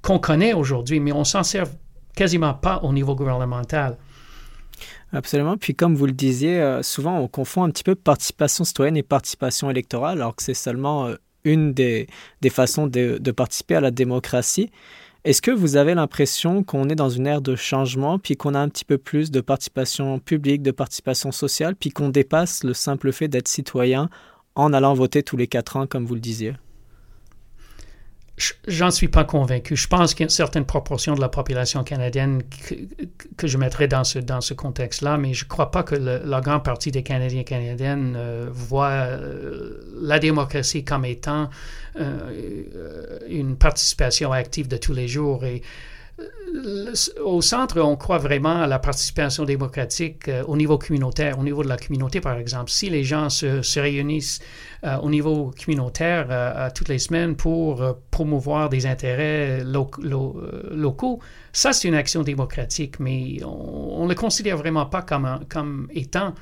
qu'on 0.00 0.18
connaît 0.18 0.54
aujourd'hui, 0.54 0.98
mais 0.98 1.12
on 1.12 1.24
s'en 1.24 1.42
sert 1.42 1.66
quasiment 2.16 2.54
pas 2.54 2.80
au 2.82 2.94
niveau 2.94 3.14
gouvernemental. 3.14 3.98
Absolument. 5.12 5.58
Puis 5.58 5.74
comme 5.74 5.94
vous 5.94 6.06
le 6.06 6.12
disiez, 6.12 6.58
euh, 6.58 6.82
souvent 6.82 7.18
on 7.18 7.28
confond 7.28 7.64
un 7.64 7.70
petit 7.70 7.84
peu 7.84 7.94
participation 7.94 8.64
citoyenne 8.64 8.96
et 8.96 9.02
participation 9.02 9.70
électorale, 9.70 10.18
alors 10.18 10.34
que 10.34 10.42
c'est 10.42 10.54
seulement 10.54 11.10
une 11.44 11.72
des, 11.72 12.06
des 12.40 12.50
façons 12.50 12.86
de, 12.86 13.18
de, 13.18 13.30
participer 13.30 13.76
à 13.76 13.80
la 13.80 13.90
démocratie. 13.90 14.70
Est-ce 15.24 15.42
que 15.42 15.50
vous 15.50 15.76
avez 15.76 15.94
l'impression 15.94 16.62
qu'on 16.62 16.88
est 16.88 16.94
dans 16.94 17.10
une 17.10 17.26
ère 17.26 17.42
de 17.42 17.54
changement, 17.54 18.18
puis 18.18 18.36
qu'on 18.36 18.54
a 18.54 18.58
un 18.58 18.68
petit 18.68 18.86
peu 18.86 18.96
plus 18.96 19.30
de 19.30 19.40
participation 19.40 20.18
publique, 20.18 20.62
de 20.62 20.70
participation 20.70 21.30
sociale, 21.30 21.76
puis 21.76 21.90
qu'on 21.90 22.08
dépasse 22.08 22.64
le 22.64 22.72
simple 22.72 23.12
fait 23.12 23.28
d'être 23.28 23.48
citoyen 23.48 24.08
en 24.54 24.72
allant 24.72 24.94
voter 24.94 25.22
tous 25.22 25.36
les 25.36 25.46
quatre 25.46 25.76
ans, 25.76 25.86
comme 25.86 26.06
vous 26.06 26.14
le 26.14 26.20
disiez? 26.20 26.54
J'en 28.66 28.90
suis 28.90 29.08
pas 29.08 29.24
convaincu. 29.24 29.76
Je 29.76 29.86
pense 29.86 30.14
qu'il 30.14 30.20
y 30.20 30.24
a 30.24 30.26
une 30.26 30.30
certaine 30.30 30.64
proportion 30.64 31.14
de 31.14 31.20
la 31.20 31.28
population 31.28 31.84
canadienne 31.84 32.42
que, 32.42 32.74
que 33.36 33.46
je 33.46 33.58
mettrais 33.58 33.88
dans 33.88 34.04
ce, 34.04 34.18
dans 34.18 34.40
ce 34.40 34.54
contexte-là, 34.54 35.18
mais 35.18 35.34
je 35.34 35.44
ne 35.44 35.48
crois 35.48 35.70
pas 35.70 35.82
que 35.82 35.94
le, 35.94 36.22
la 36.24 36.40
grande 36.40 36.64
partie 36.64 36.90
des 36.90 37.02
Canadiens 37.02 37.40
et 37.40 37.44
Canadiennes 37.44 38.14
euh, 38.16 38.48
voient 38.50 38.88
euh, 38.88 39.80
la 40.00 40.18
démocratie 40.18 40.84
comme 40.84 41.04
étant 41.04 41.50
euh, 41.98 43.18
une 43.28 43.56
participation 43.56 44.32
active 44.32 44.68
de 44.68 44.76
tous 44.76 44.94
les 44.94 45.08
jours. 45.08 45.44
Et 45.44 45.62
au 47.24 47.40
centre, 47.40 47.80
on 47.80 47.96
croit 47.96 48.18
vraiment 48.18 48.62
à 48.62 48.66
la 48.66 48.78
participation 48.78 49.44
démocratique 49.44 50.28
euh, 50.28 50.42
au 50.44 50.56
niveau 50.56 50.78
communautaire, 50.78 51.38
au 51.38 51.42
niveau 51.42 51.62
de 51.62 51.68
la 51.68 51.76
communauté, 51.76 52.20
par 52.20 52.36
exemple. 52.36 52.70
Si 52.70 52.90
les 52.90 53.04
gens 53.04 53.28
se, 53.30 53.80
réunissent 53.80 54.40
euh, 54.84 54.96
au 54.98 55.10
niveau 55.10 55.52
communautaire 55.64 56.26
euh, 56.30 56.68
toutes 56.74 56.88
les 56.88 56.98
semaines 56.98 57.36
pour 57.36 57.82
promouvoir 58.10 58.68
des 58.68 58.86
intérêts 58.86 59.62
locaux, 59.64 61.20
ça, 61.52 61.72
c'est 61.72 61.88
une 61.88 61.94
action 61.94 62.22
démocratique, 62.22 63.00
mais 63.00 63.38
on 63.44 64.04
ne 64.04 64.08
le 64.08 64.14
considère 64.14 64.56
vraiment 64.56 64.86
pas 64.86 65.02
comme, 65.02 65.40
comme 65.48 65.88
étant 65.92 66.34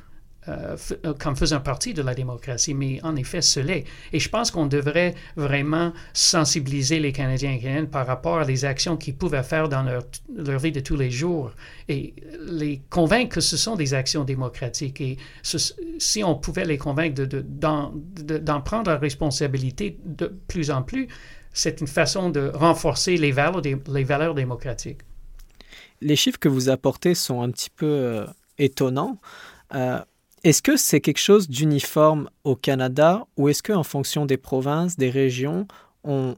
euh, 0.49 0.77
euh, 1.05 1.15
comme 1.15 1.37
faisant 1.37 1.61
partie 1.61 1.95
de 1.95 2.03
la 2.03 2.15
démocratie, 2.15 2.75
mais 2.75 3.01
en 3.03 3.17
effet, 3.17 3.43
ce 3.43 3.61
l'est. 3.61 3.85
Et 4.13 4.21
je 4.21 4.29
pense 4.29 4.51
qu'on 4.51 4.67
devrait 4.67 5.15
vraiment 5.37 5.93
sensibiliser 6.13 7.01
les 7.01 7.13
Canadiens 7.13 7.53
et 7.53 7.59
Canadiennes 7.59 7.89
par 7.89 8.07
rapport 8.07 8.39
à 8.39 8.45
les 8.45 8.65
actions 8.65 8.97
qu'ils 8.97 9.17
pouvaient 9.17 9.43
faire 9.43 9.69
dans 9.69 9.83
leur, 9.83 10.59
vie 10.59 10.73
de 10.73 10.81
tous 10.81 10.97
les 10.97 11.11
jours 11.11 11.53
et 11.89 12.15
les 12.47 12.81
convaincre 12.91 13.37
que 13.37 13.41
ce 13.41 13.57
sont 13.57 13.77
des 13.77 13.95
actions 13.95 14.25
démocratiques. 14.25 15.01
Et 15.01 15.19
si 15.99 16.25
on 16.25 16.35
pouvait 16.35 16.65
les 16.65 16.79
convaincre 16.79 17.23
d'en 17.25 17.93
de, 17.93 18.39
de, 18.39 18.61
prendre 18.65 18.91
la 18.91 18.99
responsabilité 18.99 19.99
de 20.05 20.35
plus 20.49 20.71
en 20.71 20.83
plus, 20.83 21.09
c'est 21.53 21.81
une 21.81 21.87
façon 21.87 22.31
de 22.31 22.51
renforcer 22.55 23.17
les 23.17 23.33
valeurs, 23.33 23.61
les 23.63 24.05
valeurs 24.05 24.35
démocratiques. 24.35 25.01
Les 26.01 26.17
chiffres 26.17 26.39
que 26.39 26.49
vous 26.49 26.69
apportez 26.69 27.15
sont 27.15 27.43
un 27.43 27.51
petit 27.51 27.71
peu 27.71 27.87
euh, 27.87 28.27
étonnants. 28.59 29.19
Est-ce 30.45 30.63
que 30.63 30.77
c'est 30.77 31.01
quelque 31.01 31.19
chose 31.21 31.49
d'uniforme 31.49 32.31
au 32.45 32.57
Canada 32.57 33.27
ou 33.37 33.49
est-ce 33.49 33.63
qu'en 33.63 33.83
fonction 33.83 34.27
des 34.27 34.37
provinces, 34.37 34.97
des 34.97 35.11
régions, 35.11 35.67
on, 36.05 36.37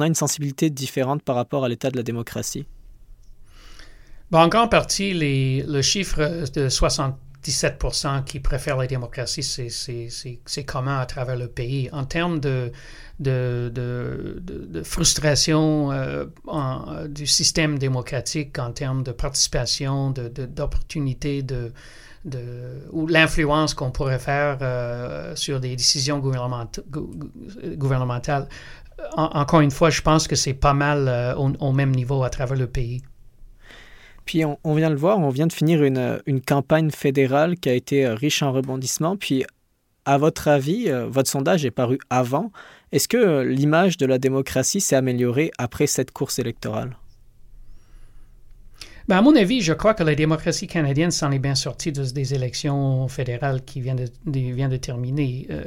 a 0.00 0.06
une 0.06 0.14
sensibilité 0.14 0.70
différente 0.70 1.22
par 1.22 1.36
rapport 1.36 1.64
à 1.64 1.68
l'état 1.68 1.90
de 1.90 1.96
la 1.96 2.02
démocratie? 2.02 2.66
en 4.32 4.48
grande 4.48 4.70
partie, 4.70 5.12
le 5.14 5.82
chiffre 5.82 6.50
de 6.54 6.68
77% 7.44 8.24
qui 8.24 8.40
préfèrent 8.40 8.76
la 8.76 8.86
démocratie, 8.86 9.42
c'est 9.42 10.64
commun 10.64 10.98
à 10.98 11.06
travers 11.06 11.36
le 11.36 11.48
pays. 11.48 11.88
En 11.92 12.04
termes 12.04 12.40
de, 12.40 12.72
de, 13.18 14.82
frustration 14.84 15.92
euh, 15.92 16.26
du 17.08 17.26
système 17.26 17.78
démocratique, 17.78 18.58
en 18.58 18.72
termes 18.72 19.02
de 19.02 19.12
participation, 19.12 20.10
d'opportunités 20.10 21.42
de, 21.42 21.72
de, 22.24 22.86
ou 22.90 23.06
l'influence 23.06 23.74
qu'on 23.74 23.90
pourrait 23.90 24.18
faire 24.18 24.58
euh, 24.62 25.36
sur 25.36 25.60
des 25.60 25.76
décisions 25.76 26.18
gouvernementales. 26.18 28.48
encore 29.16 29.60
une 29.60 29.70
fois, 29.70 29.90
je 29.90 30.02
pense 30.02 30.28
que 30.28 30.36
c'est 30.36 30.54
pas 30.54 30.74
mal 30.74 31.08
euh, 31.08 31.34
au, 31.34 31.72
même 31.72 31.90
niveau 31.90 32.22
à 32.22 32.30
travers 32.30 32.56
le 32.56 32.66
pays. 32.66 33.02
Puis 34.24 34.44
on, 34.44 34.74
vient 34.74 34.88
de 34.88 34.94
le 34.94 35.00
voir, 35.00 35.18
on 35.18 35.30
vient 35.30 35.46
de 35.46 35.52
finir 35.52 35.82
une, 35.82 36.20
une, 36.26 36.40
campagne 36.40 36.90
fédérale 36.90 37.56
qui 37.56 37.68
a 37.68 37.74
été 37.74 38.06
euh, 38.06 38.14
riche 38.14 38.42
en 38.42 38.52
rebondissements. 38.52 39.16
Puis, 39.16 39.44
à 40.04 40.18
votre 40.18 40.48
avis, 40.48 40.90
votre 41.08 41.30
sondage 41.30 41.64
est 41.64 41.70
paru 41.70 41.98
avant. 42.10 42.50
Est-ce 42.90 43.06
que 43.06 43.42
l'image 43.42 43.98
de 43.98 44.06
la 44.06 44.18
démocratie 44.18 44.80
s'est 44.80 44.96
améliorée 44.96 45.52
après 45.58 45.86
cette 45.86 46.10
course 46.10 46.40
électorale? 46.40 46.96
Ben, 49.12 49.18
à 49.18 49.20
mon 49.20 49.36
avis, 49.36 49.60
je 49.60 49.74
crois 49.74 49.92
que 49.92 50.02
la 50.02 50.14
démocratie 50.14 50.66
canadienne 50.66 51.10
s'en 51.10 51.30
est 51.32 51.38
bien 51.38 51.54
sortie 51.54 51.92
des 51.92 52.32
élections 52.32 53.08
fédérales 53.08 53.62
qui 53.62 53.82
viennent 53.82 54.06
de, 54.24 54.40
vient 54.54 54.70
de 54.70 54.78
terminer. 54.78 55.46
Euh, 55.50 55.64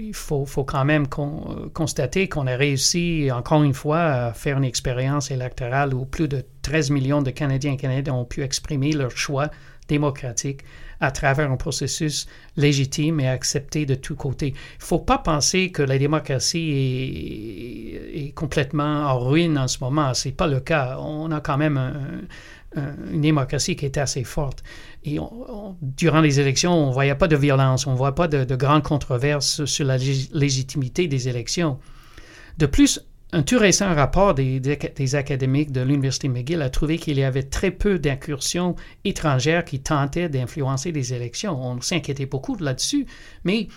il 0.00 0.14
faut, 0.14 0.44
quand 0.64 0.84
même 0.84 1.06
constater 1.06 2.28
qu'on 2.28 2.48
a 2.48 2.56
réussi, 2.56 3.30
encore 3.32 3.62
une 3.62 3.72
fois, 3.72 4.00
à 4.00 4.32
faire 4.32 4.58
une 4.58 4.64
expérience 4.64 5.30
électorale 5.30 5.94
où 5.94 6.06
plus 6.06 6.26
de 6.26 6.44
13 6.62 6.90
millions 6.90 7.22
de 7.22 7.30
Canadiens 7.30 7.74
et 7.74 7.76
Canadiennes 7.76 8.16
ont 8.16 8.24
pu 8.24 8.42
exprimer 8.42 8.90
leur 8.90 9.12
choix 9.12 9.48
démocratique 9.86 10.62
à 11.00 11.12
travers 11.12 11.50
un 11.50 11.56
processus 11.56 12.26
légitime 12.56 13.20
et 13.20 13.28
accepté 13.28 13.86
de 13.86 13.94
tous 13.94 14.16
côtés. 14.16 14.48
Il 14.48 14.82
ne 14.82 14.84
faut 14.84 14.98
pas 14.98 15.18
penser 15.18 15.70
que 15.70 15.82
la 15.82 15.96
démocratie 15.96 16.72
est, 18.12 18.26
est 18.26 18.32
complètement 18.32 19.06
en 19.06 19.20
ruine 19.20 19.56
en 19.56 19.68
ce 19.68 19.78
moment. 19.80 20.12
Ce 20.14 20.28
n'est 20.28 20.34
pas 20.34 20.48
le 20.48 20.58
cas. 20.58 20.98
On 20.98 21.30
a 21.30 21.40
quand 21.40 21.56
même 21.56 21.76
un, 21.76 21.94
euh, 21.94 22.22
une 22.76 23.22
démocratie 23.22 23.76
qui 23.76 23.86
était 23.86 24.00
assez 24.00 24.24
forte. 24.24 24.62
Et 25.04 25.18
durant 25.80 26.20
les 26.20 26.40
élections, 26.40 26.72
on 26.72 26.88
ne 26.88 26.92
voyait 26.92 27.14
pas 27.14 27.28
de 27.28 27.36
violence, 27.36 27.86
on 27.86 27.92
ne 27.92 27.96
voyait 27.96 28.14
pas 28.14 28.28
de, 28.28 28.56
grandes 28.56 28.82
controverses 28.82 29.64
sur 29.64 29.86
la 29.86 29.96
légitimité 29.96 31.08
des 31.08 31.28
élections. 31.28 31.78
De 32.58 32.66
plus, 32.66 33.00
un 33.32 33.42
tout 33.42 33.58
récent 33.58 33.94
rapport 33.94 34.34
des, 34.34 34.58
des, 34.58 35.14
académiques 35.14 35.70
de 35.70 35.82
l'Université 35.82 36.28
McGill 36.28 36.62
a 36.62 36.70
trouvé 36.70 36.98
qu'il 36.98 37.18
y 37.18 37.24
avait 37.24 37.42
très 37.42 37.70
peu 37.70 37.98
d'incursions 37.98 38.74
étrangères 39.04 39.64
qui 39.64 39.80
tentaient 39.80 40.28
d'influencer 40.30 40.92
les 40.92 41.12
élections. 41.12 41.60
On 41.60 41.80
s'inquiétait 41.80 42.26
beaucoup 42.26 42.56
là-dessus, 42.56 43.06
mais 43.44 43.68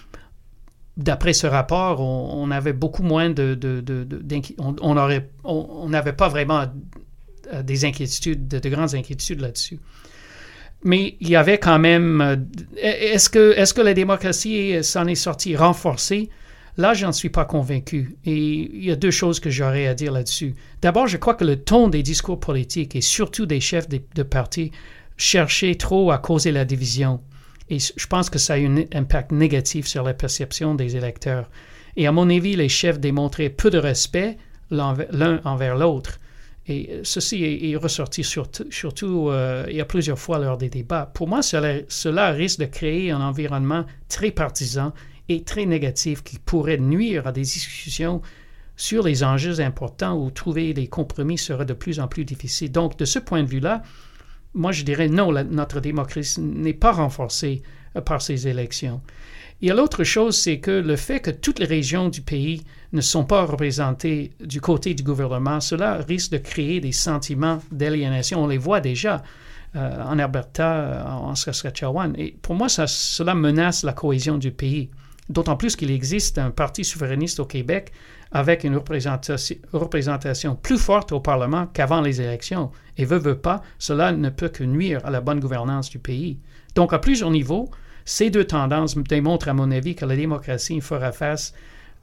d'après 0.96 1.34
ce 1.34 1.48
rapport, 1.48 2.00
on, 2.00 2.50
avait 2.50 2.74
beaucoup 2.74 3.04
moins 3.04 3.30
de... 3.30 3.60
on 4.64 5.90
n'avait 5.90 6.14
pas 6.14 6.30
vraiment 6.30 6.60
euh, 6.62 6.66
des 7.64 7.86
inquiétudes, 7.86 8.48
de, 8.48 8.70
grandes 8.70 8.96
inquiétudes 8.96 9.42
là-dessus. 9.42 9.80
Mais 10.84 11.16
il 11.20 11.30
y 11.30 11.36
avait 11.36 11.60
quand 11.60 11.80
même. 11.80 12.22
Euh, 12.22 12.36
est-ce 12.78 13.30
que, 13.30 13.54
est 13.56 13.74
que 13.74 13.82
la 13.82 13.94
démocratie 13.94 14.84
s'en 14.84 15.06
est 15.08 15.16
sortie 15.16 15.56
renforcée? 15.56 16.30
Là, 16.78 16.94
je 16.94 17.06
n'en 17.06 17.12
suis 17.12 17.30
pas 17.30 17.46
convaincu. 17.46 18.16
Et 18.26 18.36
il 18.36 18.84
y 18.86 18.92
a 18.92 18.96
deux 18.96 19.12
choses 19.12 19.40
que 19.40 19.50
j'aurais 19.50 19.88
à 19.88 19.94
dire 19.94 20.12
là-dessus. 20.12 20.56
D'abord, 20.82 21.08
je 21.08 21.18
crois 21.18 21.36
que 21.36 21.44
le 21.44 21.58
ton 21.58 21.90
des 21.90 22.02
discours 22.02 22.40
politiques 22.40 22.96
et 22.96 23.02
surtout 23.02 23.46
des 23.46 23.60
chefs 23.60 23.90
de, 23.90 24.02
de 24.16 24.24
partis 24.24 24.72
cherchait 25.18 25.76
trop 25.76 26.12
à 26.12 26.18
causer 26.18 26.52
la 26.52 26.66
division. 26.66 27.20
Et 27.70 27.78
je 27.80 28.08
pense 28.08 28.30
que 28.30 28.40
ça 28.40 28.56
a 28.56 28.58
eu 28.58 28.68
un 28.68 28.84
impact 28.94 29.32
négatif 29.32 29.88
sur 29.88 30.04
la 30.04 30.14
perception 30.14 30.76
des 30.76 30.98
électeurs. 30.98 31.50
Et 31.96 32.08
à 32.08 32.12
mon 32.12 32.30
avis, 32.30 32.56
les 32.56 32.70
chefs 32.70 33.00
démontraient 33.00 33.50
peu 33.50 33.70
de 33.70 33.78
respect 33.78 34.38
l'un 34.70 35.42
envers 35.44 35.76
l'autre. 35.76 36.20
Et 36.68 36.90
euh, 36.92 37.02
ceci 37.04 37.44
est, 37.44 37.76
ressorti 37.76 38.24
surtout, 38.24 38.66
surtout 38.70 39.30
euh, 39.30 39.66
il 39.70 39.76
y 39.76 39.82
a 39.82 39.86
plusieurs 39.86 40.20
fois 40.20 40.38
lors 40.40 40.58
des 40.58 40.70
débats. 40.70 41.10
Pour 41.14 41.28
moi, 41.28 41.42
cela, 41.42 42.32
risque 42.32 42.60
de 42.60 42.66
créer 42.66 43.12
un 43.12 43.22
environnement 43.22 43.86
très 44.10 44.32
partisan 44.32 44.94
et 45.28 45.44
très 45.44 45.66
négatif 45.66 46.24
qui 46.24 46.38
pourrait 46.38 46.78
nuire 46.78 47.28
à 47.28 47.32
des 47.32 47.42
discussions 47.42 48.22
sur 48.76 49.04
les 49.04 49.24
enjeux 49.24 49.60
importants 49.60 50.18
où 50.18 50.30
trouver 50.32 50.74
des 50.74 50.88
compromis 50.88 51.38
serait 51.38 51.66
de 51.66 51.74
plus 51.74 52.00
en 52.00 52.08
plus 52.08 52.26
difficile. 52.26 52.72
Donc, 52.72 52.98
de 52.98 53.06
ce 53.06 53.20
point 53.20 53.44
de 53.44 53.50
vue-là, 53.50 53.82
moi, 54.54 54.72
je 54.72 54.84
dirais 54.84 55.08
non, 55.08 55.32
notre 55.32 55.80
démocratie 55.80 56.42
n'est 56.42 56.74
pas 56.74 56.92
renforcée 56.92 57.64
euh, 57.96 58.02
par 58.02 58.22
ces 58.22 58.48
élections. 58.48 59.02
Il 59.62 59.68
y 59.68 59.72
a 59.72 59.76
l'autre 59.76 60.04
chose, 60.04 60.36
c'est 60.36 60.60
que 60.60 60.72
le 60.72 60.96
fait 60.96 61.20
que 61.20 61.30
toutes 61.30 61.60
les 61.60 61.68
régions 61.68 62.10
du 62.10 62.22
pays 62.22 62.64
ne 62.94 63.02
sont 63.02 63.26
pas 63.26 63.46
représentées 63.46 64.32
du 64.44 64.60
côté 64.60 64.96
du 64.96 65.04
gouvernement, 65.04 65.60
cela 65.60 65.98
risque 65.98 66.32
de 66.32 66.40
créer 66.40 66.80
des 66.80 66.92
sentiments 66.92 67.60
d'aliénation. 67.72 68.44
On 68.44 68.48
les 68.48 68.58
voit 68.58 68.82
déjà 68.82 69.22
euh, 69.76 70.04
en 70.04 70.18
Alberta, 70.18 70.74
euh, 70.74 71.04
en 71.06 71.36
Saskatchewan. 71.36 72.16
Et 72.18 72.36
pour 72.42 72.56
moi, 72.56 72.70
cela 72.70 73.36
menace 73.36 73.84
la 73.84 73.94
cohésion 73.94 74.40
du 74.40 74.52
pays. 74.52 74.90
D'autant 75.30 75.56
plus 75.56 75.76
qu'il 75.76 75.92
existe 75.92 76.40
un 76.40 76.50
parti 76.50 76.84
souverainiste 76.84 77.40
au 77.40 77.46
Québec 77.46 77.92
avec 78.32 78.64
une 78.64 78.76
représentation, 78.76 79.56
représentation 79.74 80.56
plus 80.56 80.80
forte 80.80 81.12
au 81.12 81.20
Parlement 81.20 81.68
qu'avant 81.68 82.02
les 82.02 82.20
élections. 82.20 82.72
Et 82.98 83.06
veut, 83.06 83.20
veut 83.20 83.38
pas, 83.38 83.62
cela 83.78 84.12
ne 84.12 84.30
peut 84.30 84.50
que 84.50 84.64
nuire 84.64 85.06
à 85.06 85.12
la 85.12 85.22
bonne 85.22 85.40
gouvernance 85.40 85.92
du 85.92 86.00
pays. 86.00 86.40
Donc, 86.74 86.94
à 86.94 87.00
plusieurs 87.00 87.30
niveaux, 87.30 87.70
ces 88.06 88.30
deux 88.30 88.46
tendances 88.46 88.98
démontrent, 88.98 89.50
à 89.50 89.54
mon 89.54 89.72
avis, 89.72 89.96
que 89.96 90.06
la 90.06 90.16
démocratie 90.16 90.82
fera 90.82 91.12
face 91.12 91.54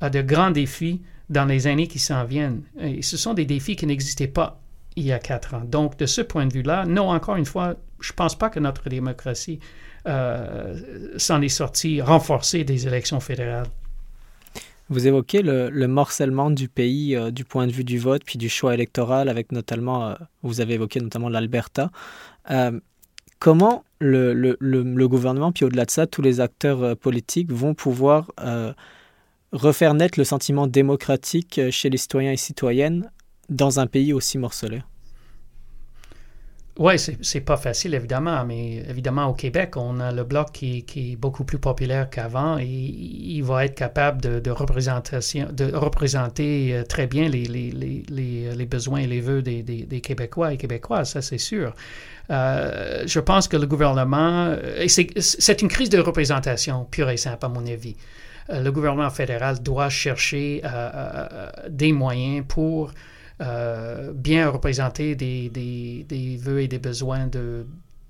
à 0.01 0.11
de 0.11 0.23
grands 0.23 0.51
défis 0.51 1.03
dans 1.31 1.45
les 1.45 1.67
années 1.67 1.89
qui 1.89 1.99
s'en 1.99 2.25
viennent. 2.25 2.63
Ce 3.03 3.17
sont 3.17 3.35
des 3.35 3.45
défis 3.45 3.77
qui 3.77 3.87
n'existaient 3.87 4.29
pas 4.29 4.61
il 4.97 5.05
y 5.05 5.13
a 5.13 5.19
quatre 5.19 5.55
ans. 5.55 5.63
Donc, 5.65 5.97
de 5.97 6.07
ce 6.07 6.21
point 6.21 6.47
de 6.47 6.53
vue-là, 6.53 6.85
non, 6.85 7.11
encore 7.11 7.37
une 7.37 7.45
fois, 7.45 7.77
je 8.01 8.13
ne 8.13 8.17
pense 8.17 8.37
pas 8.37 8.51
que 8.51 8.59
notre 8.59 8.89
démocratie 8.89 9.61
euh, 10.07 10.77
s'en 11.17 11.41
est 11.41 11.49
sortie 11.49 12.01
renforcée 12.01 12.65
des 12.65 12.87
élections 12.87 13.21
fédérales. 13.21 13.69
Vous 14.91 15.07
évoquez 15.07 15.43
le, 15.43 15.87
morcellement 15.87 16.51
du 16.51 16.69
pays 16.69 17.15
euh, 17.15 17.31
du 17.31 17.45
point 17.45 17.67
de 17.67 17.73
vue 17.73 17.85
du 17.85 17.99
vote 17.99 18.23
puis 18.25 18.39
du 18.39 18.49
choix 18.49 18.75
électoral, 18.75 19.29
avec 19.29 19.53
notamment, 19.53 20.09
euh, 20.09 20.15
vous 20.43 20.61
avez 20.61 20.75
évoqué 20.75 21.01
notamment 21.01 21.29
l'Alberta. 21.29 21.91
Euh, 23.39 23.41
comment 23.41 23.85
le, 24.01 24.33
le, 24.33 25.09
gouvernement, 25.09 25.53
puis 25.53 25.65
au-delà 25.65 25.85
de 25.85 25.91
ça, 25.91 26.07
tous 26.07 26.23
les 26.23 26.41
acteurs 26.41 26.97
politiques 26.97 27.51
vont 27.53 27.75
pouvoir 27.75 28.31
refaire 29.53 29.95
naître 29.95 30.19
le 30.19 30.25
sentiment 30.25 30.67
démocratique 30.67 31.61
chez 31.71 31.91
les 31.91 31.97
citoyens 31.97 32.33
et 32.33 32.37
citoyennes 32.37 33.11
dans 33.49 33.81
un 33.81 33.87
pays 33.87 34.13
aussi 34.13 34.39
morcelé? 34.39 34.83
Oui, 36.79 36.95
c'est 36.97 37.41
pas 37.41 37.57
facile, 37.57 37.93
évidemment, 37.95 38.45
mais 38.45 38.85
évidemment, 38.89 39.27
au 39.27 39.35
Québec, 39.35 39.77
on 39.77 39.99
a 39.99 40.13
le 40.13 40.23
Bloc 40.23 40.53
qui, 40.53 40.85
qui 40.85 41.13
est 41.13 41.17
beaucoup 41.17 41.43
plus 41.43 41.59
populaire 41.59 42.09
qu'avant 42.09 42.57
et 42.57 42.67
il 42.67 43.43
va 43.43 43.65
être 43.65 43.75
capable 43.75 44.23
de, 44.23 44.39
de, 44.39 44.51
représentation, 44.53 45.49
de 45.53 45.75
représenter 45.75 46.73
euh, 46.73 46.85
très 46.85 47.09
bien 47.09 47.29
les, 47.29 47.47
les, 47.47 47.73
les, 47.73 48.55
les, 48.55 48.67
besoins 48.67 49.01
et 49.01 49.09
les 49.09 49.21
vœux 49.21 49.43
des, 49.43 49.65
des, 49.65 49.83
des 49.83 50.01
Québécois 50.01 50.53
et 50.53 50.57
Québécoises, 50.57 51.11
ça 51.11 51.21
c'est 51.21 51.39
sûr. 51.39 51.75
Euh, 52.31 53.03
je 53.07 53.19
pense 53.19 53.49
que 53.49 53.57
le 53.57 53.67
gouvernement, 53.67 54.47
euh, 54.47 54.87
c'est 54.87 55.63
une 55.63 55.69
crise 55.69 55.91
de 55.91 55.99
représentation 55.99 56.85
pure 56.85 57.11
et 57.11 57.17
simple, 57.17 57.45
à 57.45 57.49
mon 57.49 57.67
avis. 57.67 57.97
le 58.49 58.71
gouvernement 58.71 59.11
fédéral 59.11 59.61
doit 59.61 59.89
chercher 59.89 60.63
des 61.69 61.91
moyens 61.91 62.45
pour 62.47 62.93
euh, 63.41 64.13
bien 64.13 64.49
représenter 64.49 65.15
des, 65.15 65.49
des, 65.49 66.05
des, 66.09 66.37
vœux 66.37 66.63
et 66.63 66.69
des 66.69 66.79
besoins 66.79 67.27
de, 67.27 67.67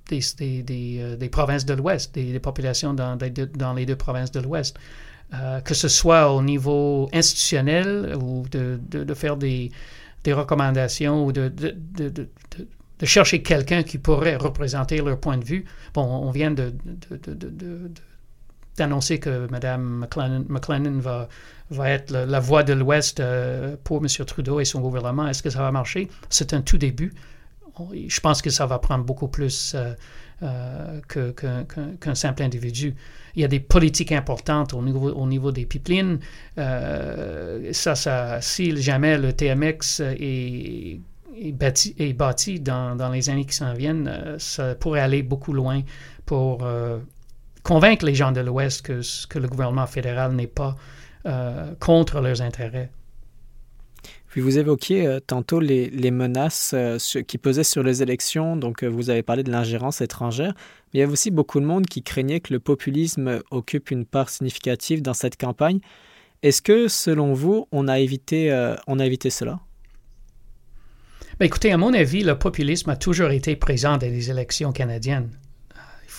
des, 0.09 0.21
des, 0.63 0.99
euh, 1.01 1.17
des 1.17 1.29
provinces 1.29 1.67
de 1.67 1.75
l'Ouest, 1.75 2.15
des, 2.15 2.39
populations 2.41 2.95
dans, 2.95 3.17
dans, 3.17 3.75
les 3.75 3.87
deux 3.87 3.97
provinces 3.97 4.33
de 4.33 4.41
l'Ouest. 4.41 4.79
Euh, 5.35 5.61
que 5.61 5.75
ce 5.75 5.89
soit 5.89 6.33
au 6.33 6.43
niveau 6.43 7.11
institutionnel 7.13 8.17
ou 8.23 8.47
de, 8.51 8.81
de, 8.89 9.15
faire 9.15 9.37
des, 9.37 9.71
des, 10.25 10.33
recommandations 10.33 11.27
ou 11.27 11.33
de, 11.33 11.53
de 12.99 13.07
chercher 13.07 13.43
quelqu'un 13.43 13.83
qui 13.83 13.99
pourrait 13.99 14.37
représenter 14.37 14.99
leur 14.99 15.19
point 15.21 15.37
de 15.37 15.45
vue. 15.45 15.65
Bon, 15.95 16.03
on 16.03 16.31
vient 16.31 16.51
de, 16.51 16.73
d'annoncer 18.79 19.19
que 19.19 19.47
Mme 19.51 20.07
McLennan, 20.49 21.01
va, 21.71 21.91
être 21.91 22.11
la, 22.11 22.41
voix 22.41 22.63
de 22.63 22.73
l'Ouest 22.73 23.21
euh, 23.21 23.77
pour 23.85 23.99
M. 23.99 24.07
Trudeau 24.27 24.61
et 24.61 24.65
son 24.65 24.81
gouvernement. 24.81 25.29
Est-ce 25.29 25.43
que 25.43 25.51
ça 25.51 25.61
va 25.61 25.71
marcher? 25.71 26.09
C'est 26.31 26.55
un 26.55 26.63
tout 26.63 26.79
début. 26.79 27.13
Je 27.93 28.21
pense 28.21 28.43
que 28.43 28.51
ça 28.51 28.67
va 28.67 28.79
prendre 28.79 29.05
beaucoup 29.05 29.29
plus 29.29 29.77
euh, 29.77 29.95
euh, 30.43 31.33
qu'un 32.01 32.15
simple 32.15 32.43
individu. 32.43 32.95
Il 33.37 33.43
y 33.43 33.45
a 33.45 33.49
des 33.49 33.61
politiques 33.61 34.11
importantes 34.11 34.75
au 34.75 34.83
niveau, 34.83 35.11
au 35.11 35.27
niveau 35.27 35.53
des 35.53 35.65
pipelines. 35.65 36.19
ça, 36.57 37.95
ça, 37.95 38.41
si 38.41 38.77
jamais 38.81 39.17
le 39.19 39.33
TMX 39.33 40.01
est, 40.01 41.01
bâti, 41.53 42.59
dans, 42.59 43.11
les 43.13 43.31
années 43.31 43.45
qui 43.45 43.55
s'en 43.55 43.75
viennent, 43.75 44.37
ça 44.39 44.75
pourrait 44.75 45.01
aller 45.01 45.23
beaucoup 45.23 45.53
loin 45.53 45.83
pour 46.27 46.67
convaincre 47.62 48.05
les 48.05 48.15
gens 48.15 48.33
de 48.33 48.41
l'Ouest 48.41 48.83
que, 48.83 49.00
que 49.29 49.38
le 49.38 49.49
gouvernement 49.49 49.87
fédéral 49.87 50.33
n'est 50.33 50.47
pas 50.47 50.77
euh, 51.27 51.75
contre 51.81 52.21
leurs 52.21 52.43
intérêts. 52.43 52.91
Puis 54.29 54.41
vous 54.41 54.59
évoquiez 54.59 55.07
euh, 55.07 55.21
tantôt 55.21 55.59
les, 55.59 55.91
les 55.91 56.11
menaces 56.11 56.73
euh, 56.75 56.97
qui 57.27 57.38
pesaient 57.38 57.65
sur 57.65 57.83
les 57.83 58.03
élections, 58.03 58.57
donc 58.57 58.85
vous 58.85 59.11
avez 59.11 59.23
parlé 59.23 59.43
de 59.43 59.50
l'ingérence 59.50 60.00
étrangère, 60.00 60.55
mais 60.93 61.00
il 61.00 61.00
y 61.00 61.03
a 61.03 61.09
aussi 61.09 61.31
beaucoup 61.31 61.61
de 61.61 61.67
monde 61.67 61.87
qui 61.87 62.03
craignait 62.03 62.41
que 62.41 62.53
le 62.53 62.61
populisme 62.61 63.41
occupe 63.50 63.91
une 63.91 64.05
part 64.05 64.31
significative 64.31 65.03
dans 65.03 65.15
cette 65.15 65.37
campagne. 65.37 65.81
Est-ce 66.43 66.62
que, 66.62 66.87
selon 66.87 67.33
vous, 67.33 67.67
on 67.73 67.88
a 67.88 67.99
évité, 67.99 68.53
on 68.87 69.00
a 69.00 69.05
évité 69.05 69.29
cela? 69.29 69.59
Ben, 71.41 71.47
écoutez, 71.47 71.73
à 71.73 71.77
mon 71.77 71.93
avis, 71.93 72.23
le 72.23 72.38
populisme 72.38 72.90
a 72.90 72.97
toujours 72.97 73.31
été 73.31 73.57
présent 73.57 73.97
dans 73.97 74.07
les 74.07 74.31
élections 74.31 74.73
canadiennes 74.73 75.31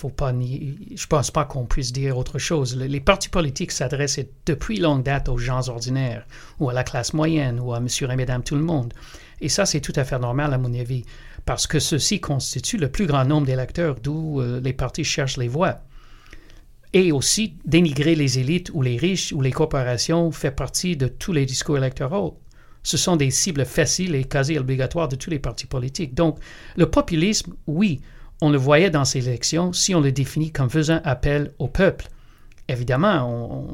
faut 0.00 0.08
pas 0.08 0.32
je 0.32 1.06
pense 1.06 1.30
pas 1.30 1.44
qu'on 1.44 1.66
puisse 1.66 1.92
dire 1.92 2.16
autre 2.16 2.38
chose. 2.38 2.74
Les 2.74 3.00
partis 3.00 3.28
politiques 3.28 3.70
s'adressent 3.70 4.20
depuis 4.46 4.78
longue 4.78 5.02
date 5.02 5.28
aux 5.28 5.36
gens 5.36 5.68
ordinaires, 5.68 6.24
ou 6.58 6.70
à 6.70 6.72
la 6.72 6.84
classe 6.84 7.12
moyenne, 7.12 7.60
ou 7.60 7.74
à 7.74 7.80
monsieur 7.80 8.10
et 8.10 8.16
madame 8.16 8.42
tout 8.42 8.54
le 8.54 8.62
monde. 8.62 8.94
Et 9.42 9.50
ça, 9.50 9.66
c'est 9.66 9.80
tout 9.80 9.92
à 9.96 10.04
fait 10.04 10.18
normal, 10.18 10.54
à 10.54 10.58
mon 10.58 10.72
avis, 10.72 11.04
parce 11.44 11.66
que 11.66 11.78
ceci 11.78 12.18
constitue 12.18 12.78
le 12.78 12.90
plus 12.90 13.06
grand 13.06 13.26
nombre 13.26 13.46
d'électeurs 13.46 13.96
d'où 14.02 14.40
euh, 14.40 14.58
les 14.62 14.72
partis 14.72 15.04
cherchent 15.04 15.36
les 15.36 15.48
voix. 15.48 15.80
Et 16.94 17.12
aussi, 17.12 17.58
dénigrer 17.66 18.14
les 18.14 18.38
élites 18.38 18.70
ou 18.72 18.80
les 18.80 18.96
riches 18.96 19.34
ou 19.34 19.42
les 19.42 19.52
corporations 19.52 20.32
fait 20.32 20.50
partie 20.50 20.96
de 20.96 21.08
tous 21.08 21.34
les 21.34 21.44
discours 21.44 21.76
électoraux. 21.76 22.40
Ce 22.82 22.96
sont 22.96 23.16
des 23.16 23.30
cibles 23.30 23.66
faciles 23.66 24.14
et 24.14 24.24
quasi 24.24 24.58
obligatoires 24.58 25.08
de 25.08 25.16
tous 25.16 25.28
les 25.28 25.38
partis 25.38 25.66
politiques. 25.66 26.14
Donc, 26.14 26.38
le 26.76 26.86
populisme, 26.86 27.52
oui, 27.66 28.00
on 28.40 28.50
le 28.50 28.58
voyait 28.58 28.90
dans 28.90 29.04
ces 29.04 29.28
élections 29.28 29.72
si 29.72 29.94
on 29.94 30.00
le 30.00 30.12
définit 30.12 30.50
comme 30.50 30.70
faisant 30.70 31.00
appel 31.04 31.52
au 31.58 31.68
peuple. 31.68 32.08
Évidemment, 32.68 33.28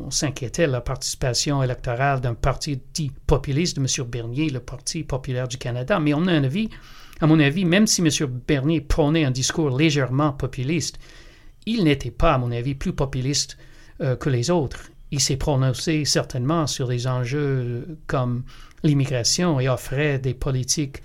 on, 0.07 0.11
s'inquiétait 0.11 0.67
de 0.67 0.73
la 0.73 0.81
participation 0.81 1.63
électorale 1.63 2.21
d'un 2.23 2.35
parti 2.35 2.81
dit 2.95 3.13
populiste 3.27 3.77
de 3.77 3.83
M. 3.83 4.09
Bernier, 4.09 4.49
le 4.49 4.61
Parti 4.61 5.05
populaire 5.05 5.49
du 5.49 5.59
Canada, 5.59 6.01
mais 6.01 6.15
on 6.15 6.27
a 6.27 6.33
un 6.33 6.45
avis, 6.45 6.71
à 7.21 7.27
mon 7.27 7.39
avis, 7.39 7.67
même 7.67 7.87
si 7.87 8.01
M. 8.01 8.09
Bernier 8.49 8.81
prônait 8.81 9.25
un 9.25 9.31
discours 9.31 9.77
légèrement 9.77 10.33
populiste, 10.33 10.99
il 11.67 11.85
n'était 11.85 12.11
pas, 12.11 12.35
à 12.35 12.39
mon 12.39 12.51
avis, 12.53 12.75
plus 12.75 12.95
populiste 12.95 13.59
euh, 14.01 14.17
que 14.17 14.31
les 14.31 14.51
autres. 14.51 14.91
Il 15.11 15.21
s'est 15.21 15.37
prononcé 15.37 16.07
certainement 16.07 16.67
sur 16.67 16.89
des 16.89 17.07
enjeux 17.07 17.99
comme 18.07 18.45
l'immigration 18.83 19.61
et 19.61 19.69
offrait 19.69 20.19
des 20.19 20.35
politiques 20.35 21.03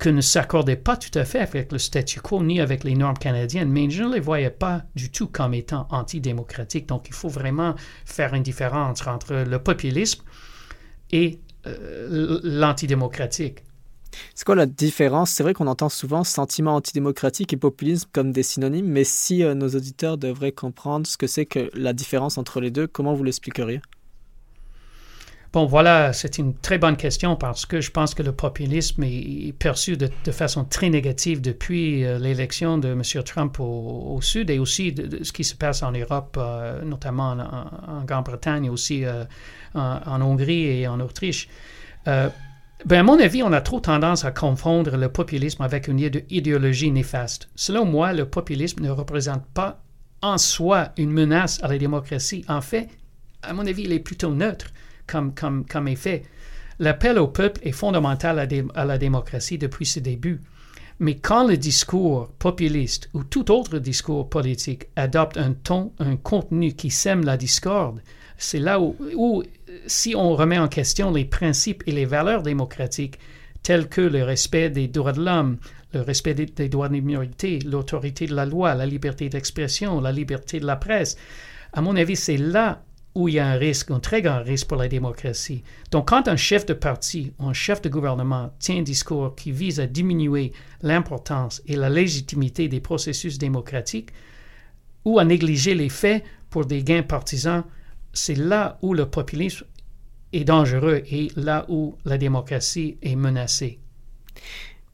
que 0.00 0.08
ne 0.08 0.22
s'accordait 0.22 0.76
pas 0.76 0.96
tout 0.96 1.16
à 1.16 1.24
fait 1.24 1.40
avec 1.40 1.70
le 1.70 1.78
statu 1.78 2.20
quo 2.20 2.42
ni 2.42 2.58
avec 2.58 2.84
les 2.84 2.94
normes 2.94 3.18
canadiennes, 3.18 3.68
mais 3.68 3.88
je 3.90 4.02
ne 4.02 4.14
les 4.14 4.20
voyais 4.20 4.50
pas 4.50 4.82
du 4.96 5.10
tout 5.10 5.28
comme 5.28 5.52
étant 5.52 5.86
antidémocratiques. 5.90 6.86
Donc 6.86 7.08
il 7.08 7.14
faut 7.14 7.28
vraiment 7.28 7.74
faire 8.06 8.34
une 8.34 8.42
différence 8.42 9.06
entre 9.06 9.34
le 9.46 9.58
populisme 9.62 10.22
et 11.12 11.38
euh, 11.66 12.40
l'antidémocratique. 12.42 13.58
C'est 14.34 14.44
quoi 14.44 14.54
la 14.54 14.66
différence? 14.66 15.30
C'est 15.30 15.42
vrai 15.42 15.52
qu'on 15.52 15.66
entend 15.66 15.90
souvent 15.90 16.24
sentiment 16.24 16.76
antidémocratique 16.76 17.52
et 17.52 17.58
populisme 17.58 18.08
comme 18.10 18.32
des 18.32 18.42
synonymes, 18.42 18.88
mais 18.88 19.04
si 19.04 19.44
euh, 19.44 19.54
nos 19.54 19.68
auditeurs 19.68 20.16
devraient 20.16 20.50
comprendre 20.50 21.06
ce 21.06 21.18
que 21.18 21.26
c'est 21.26 21.44
que 21.44 21.70
la 21.74 21.92
différence 21.92 22.38
entre 22.38 22.60
les 22.62 22.70
deux, 22.70 22.86
comment 22.86 23.12
vous 23.12 23.22
l'expliqueriez? 23.22 23.82
Bon, 25.52 25.66
voilà, 25.66 26.12
c'est 26.12 26.38
une 26.38 26.54
très 26.54 26.78
bonne 26.78 26.96
question 26.96 27.34
parce 27.34 27.66
que 27.66 27.80
je 27.80 27.90
pense 27.90 28.14
que 28.14 28.22
le 28.22 28.30
populisme 28.30 29.02
est 29.02 29.52
perçu 29.58 29.96
de, 29.96 30.08
façon 30.30 30.64
très 30.64 30.90
négative 30.90 31.40
depuis 31.40 32.04
euh, 32.04 32.20
l'élection 32.20 32.78
de 32.78 32.90
M. 32.90 33.02
Trump 33.24 33.58
au, 33.58 34.20
Sud 34.22 34.48
et 34.50 34.60
aussi 34.60 34.92
de, 34.92 35.24
ce 35.24 35.32
qui 35.32 35.42
se 35.42 35.56
passe 35.56 35.82
en 35.82 35.90
Europe, 35.90 36.36
euh, 36.38 36.84
notamment 36.84 37.30
en, 37.32 38.04
Grande-Bretagne, 38.04 38.66
et 38.66 38.68
aussi 38.68 39.04
euh, 39.04 39.24
en, 39.74 40.22
Hongrie 40.22 40.66
et 40.66 40.86
en 40.86 41.00
Autriche. 41.00 41.48
ben, 42.06 42.30
à 42.88 43.02
mon 43.02 43.18
avis, 43.18 43.42
on 43.42 43.52
a 43.52 43.60
trop 43.60 43.80
tendance 43.80 44.24
à 44.24 44.30
confondre 44.30 44.96
le 44.96 45.08
populisme 45.08 45.62
avec 45.62 45.88
une 45.88 45.98
idéologie 46.30 46.92
néfaste. 46.92 47.48
Selon 47.56 47.86
moi, 47.86 48.12
le 48.12 48.24
populisme 48.24 48.84
ne 48.84 48.90
représente 48.90 49.44
pas 49.46 49.82
en 50.22 50.38
soi 50.38 50.90
une 50.96 51.10
menace 51.10 51.60
à 51.64 51.66
la 51.66 51.76
démocratie. 51.76 52.44
En 52.46 52.60
fait, 52.60 52.88
à 53.42 53.52
mon 53.52 53.66
avis, 53.66 53.82
il 53.82 53.92
est 53.92 53.98
plutôt 53.98 54.32
neutre 54.32 54.70
comme, 55.10 55.34
comme, 55.34 55.64
comme 55.64 55.88
effet. 55.88 56.22
L'appel 56.78 57.18
au 57.18 57.28
peuple 57.28 57.60
est 57.62 57.72
fondamental 57.72 58.38
à, 58.74 58.84
la 58.84 58.98
démocratie 58.98 59.58
depuis 59.58 59.86
ses 59.86 60.00
débuts. 60.00 60.40
Mais 60.98 61.16
quand 61.16 61.46
le 61.46 61.56
discours 61.56 62.28
populiste 62.38 63.10
ou 63.14 63.24
tout 63.24 63.50
autre 63.50 63.78
discours 63.78 64.28
politique 64.28 64.86
adopte 64.96 65.38
un 65.38 65.52
ton, 65.52 65.92
un 65.98 66.16
contenu 66.16 66.74
qui 66.74 66.90
sème 66.90 67.24
la 67.24 67.36
discorde, 67.36 68.02
c'est 68.36 68.58
là 68.58 68.80
où, 68.80 68.96
où, 69.14 69.42
si 69.86 70.14
on 70.14 70.34
remet 70.34 70.58
en 70.58 70.68
question 70.68 71.10
les 71.10 71.24
principes 71.24 71.82
et 71.86 71.92
les 71.92 72.06
valeurs 72.06 72.42
démocratiques, 72.42 73.18
tels 73.62 73.88
que 73.88 74.00
le 74.00 74.24
respect 74.24 74.70
des 74.70 74.88
droits 74.88 75.12
de 75.12 75.22
l'homme, 75.22 75.58
le 75.92 76.00
respect 76.00 76.34
des, 76.34 76.46
des 76.46 76.68
droits 76.68 76.88
des 76.88 77.00
minorités, 77.00 77.58
l'autorité 77.60 78.26
de 78.26 78.34
la 78.34 78.46
loi, 78.46 78.74
la 78.74 78.86
liberté 78.86 79.28
d'expression, 79.28 80.00
la 80.00 80.12
liberté 80.12 80.60
de 80.60 80.66
la 80.66 80.76
presse, 80.76 81.16
à 81.72 81.82
mon 81.82 81.96
avis, 81.96 82.16
c'est 82.16 82.36
là 82.36 82.82
où 83.14 83.28
il 83.28 83.34
y 83.34 83.38
a 83.38 83.46
un 83.46 83.56
risque, 83.56 83.90
un 83.90 84.00
très 84.00 84.22
grand 84.22 84.42
risque 84.42 84.68
pour 84.68 84.76
la 84.76 84.88
démocratie. 84.88 85.62
Donc, 85.90 86.08
quand 86.08 86.28
un 86.28 86.36
chef 86.36 86.64
de 86.66 86.74
parti 86.74 87.32
ou 87.38 87.46
un 87.46 87.52
chef 87.52 87.82
de 87.82 87.88
gouvernement 87.88 88.52
tient 88.58 88.78
un 88.78 88.82
discours 88.82 89.34
qui 89.34 89.50
vise 89.50 89.80
à 89.80 89.86
diminuer 89.86 90.52
l'importance 90.82 91.62
et 91.66 91.76
la 91.76 91.88
légitimité 91.88 92.68
des 92.68 92.80
processus 92.80 93.38
démocratiques 93.38 94.10
ou 95.04 95.18
à 95.18 95.24
négliger 95.24 95.74
les 95.74 95.88
faits 95.88 96.22
pour 96.50 96.66
des 96.66 96.82
gains 96.84 97.02
partisans, 97.02 97.64
c'est 98.12 98.36
là 98.36 98.78
où 98.82 98.94
le 98.94 99.06
populisme 99.06 99.66
est 100.32 100.44
dangereux 100.44 101.02
et 101.10 101.30
là 101.36 101.66
où 101.68 101.96
la 102.04 102.18
démocratie 102.18 102.98
est 103.02 103.16
menacée. 103.16 103.80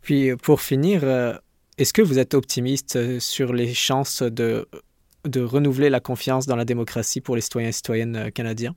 Puis, 0.01 0.35
pour 0.37 0.61
finir, 0.63 1.01
euh, 1.05 1.35
est-ce 1.79 1.93
que 1.93 2.03
vous 2.03 2.19
êtes 2.19 2.33
optimiste 2.33 2.97
euh, 2.97 3.21
sur 3.21 3.53
les 3.53 3.75
chances 3.75 4.23
de 4.23 4.67
de 5.27 5.41
renouveler 5.43 5.91
la 5.91 6.01
confiance 6.01 6.47
dans 6.47 6.57
la 6.57 6.65
démocratie 6.65 7.21
pour 7.21 7.37
les 7.37 7.43
citoyens 7.43 7.69
et 7.69 7.73
citoyennes 7.73 8.17
euh, 8.17 8.31
canadiens? 8.31 8.75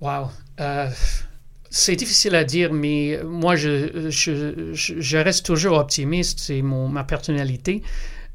Wow. 0.00 0.28
Euh, 0.60 0.88
c'est 1.70 1.96
difficile 1.96 2.34
à 2.34 2.44
dire, 2.44 2.72
mais 2.72 3.20
moi, 3.24 3.56
je, 3.56 4.10
je, 4.10 5.16
reste 5.16 5.46
toujours 5.46 5.78
optimiste. 5.78 6.40
C'est 6.40 6.60
ma 6.60 7.04
personnalité. 7.04 7.82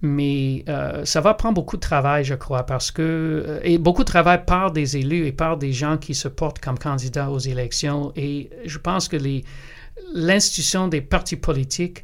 Mais 0.01 0.63
euh, 0.69 1.05
ça 1.05 1.21
va 1.21 1.33
prendre 1.33 1.55
beaucoup 1.55 1.75
de 1.75 1.81
travail, 1.81 2.23
je 2.23 2.35
crois, 2.35 2.65
parce 2.65 2.91
que. 2.91 3.59
Et 3.63 3.77
beaucoup 3.77 4.03
de 4.03 4.07
travail 4.07 4.45
par 4.45 4.71
des 4.71 4.95
élus 4.95 5.25
et 5.25 5.31
par 5.31 5.57
des 5.57 5.73
gens 5.73 5.97
qui 5.97 6.15
se 6.15 6.27
portent 6.27 6.59
comme 6.59 6.77
candidats 6.77 7.31
aux 7.31 7.39
élections. 7.39 8.13
Et 8.15 8.49
je 8.65 8.77
pense 8.77 9.07
que 9.07 9.17
l'institution 10.13 10.87
des 10.87 11.01
partis 11.01 11.35
politiques, 11.35 12.03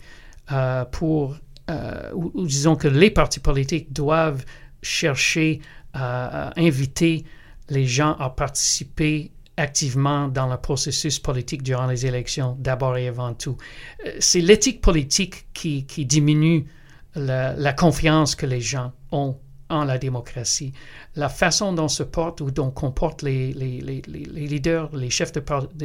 pour. 0.92 1.38
Ou, 1.70 2.32
ou, 2.34 2.46
disons 2.46 2.76
que 2.76 2.88
les 2.88 3.10
partis 3.10 3.40
politiques 3.40 3.94
doivent 3.94 4.44
chercher 4.82 5.62
à 5.94 6.52
inviter 6.60 7.24
les 7.70 7.86
gens 7.86 8.14
à 8.14 8.30
participer 8.30 9.32
activement 9.56 10.28
dans 10.28 10.48
le 10.48 10.58
processus 10.58 11.20
politique 11.20 11.64
durant 11.64 11.88
les 11.88 12.06
élections, 12.06 12.58
d'abord 12.60 12.98
et 12.98 13.08
avant 13.08 13.34
tout. 13.34 13.56
Euh, 14.06 14.12
c'est 14.20 14.42
l'éthique 14.42 14.82
politique 14.82 15.46
qui 15.54 15.84
diminue 16.06 16.66
la, 17.16 17.74
confiance 17.74 18.36
que 18.36 18.46
les 18.46 18.62
gens 18.62 18.92
ont 19.12 19.38
en 19.70 19.86
la 19.86 19.98
démocratie. 19.98 20.74
La 21.16 21.30
façon 21.30 21.74
dont 21.74 21.88
se 21.88 22.04
portent 22.04 22.42
ou 22.42 22.52
dont 22.52 22.72
comportent 22.72 23.22
les, 23.22 23.54
leaders, 23.54 24.96
les 24.96 25.10
chefs 25.10 25.32
de 25.32 25.44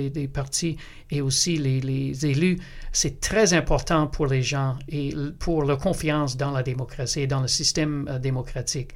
des, 0.09 0.29
partis 0.29 0.77
et 1.11 1.21
aussi 1.21 1.57
les, 1.57 2.27
élus, 2.27 2.59
c'est 2.93 3.21
très 3.21 3.55
important 3.55 4.07
pour 4.07 4.27
les 4.27 4.43
gens 4.43 4.77
et 4.89 5.15
pour 5.39 5.65
la 5.65 5.77
confiance 5.77 6.37
dans 6.37 6.51
la 6.51 6.63
démocratie 6.63 7.21
et 7.21 7.27
dans 7.27 7.41
le 7.41 7.49
système 7.49 8.07
euh, 8.09 8.19
démocratique. 8.19 8.93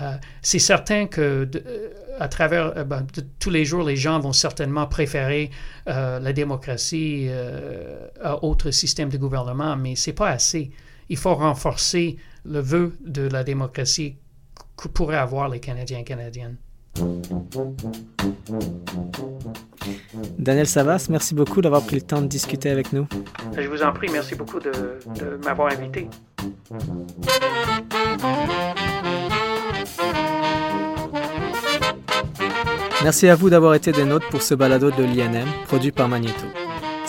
Euh, 0.00 0.16
c'est 0.40 0.60
certain 0.60 1.06
que 1.06 1.48
euh, 1.52 1.88
à 2.20 2.28
travers 2.28 2.84
ben, 2.86 3.04
tous 3.40 3.50
les 3.50 3.64
jours, 3.64 3.82
les 3.82 3.96
gens 3.96 4.20
vont 4.20 4.32
certainement 4.32 4.86
préférer 4.86 5.50
la 5.86 6.32
démocratie 6.32 7.28
à 8.22 8.44
autres 8.44 8.70
systèmes 8.70 9.08
de 9.08 9.16
gouvernement, 9.16 9.76
mais 9.76 9.96
c'est 9.96 10.12
pas 10.12 10.28
assez. 10.28 10.70
Il 11.08 11.16
faut 11.16 11.34
renforcer 11.34 12.18
le 12.44 12.60
vœu 12.60 12.92
de 13.04 13.22
la 13.22 13.44
démocratie 13.44 14.16
que 14.76 14.88
pourraient 14.88 15.16
avoir 15.16 15.48
les 15.48 15.60
Canadiens 15.60 15.98
et 15.98 16.04
Canadiennes. 16.04 16.56
Daniel 20.38 20.66
Savas, 20.66 21.06
merci 21.10 21.34
beaucoup 21.34 21.60
d'avoir 21.60 21.82
pris 21.82 21.96
le 21.96 22.02
temps 22.02 22.20
de 22.20 22.26
discuter 22.26 22.70
avec 22.70 22.92
nous. 22.92 23.06
Je 23.56 23.68
vous 23.68 23.82
en 23.82 23.92
prie, 23.92 24.08
merci 24.12 24.34
beaucoup 24.34 24.58
de, 24.58 24.70
de 25.20 25.38
m'avoir 25.44 25.72
invité. 25.72 26.08
Merci 33.02 33.28
à 33.28 33.34
vous 33.34 33.48
d'avoir 33.50 33.74
été 33.74 33.92
des 33.92 34.04
nôtres 34.04 34.28
pour 34.28 34.42
ce 34.42 34.54
balado 34.54 34.90
de 34.90 35.02
l'INM 35.04 35.48
produit 35.66 35.92
par 35.92 36.08
Magneto. 36.08 36.44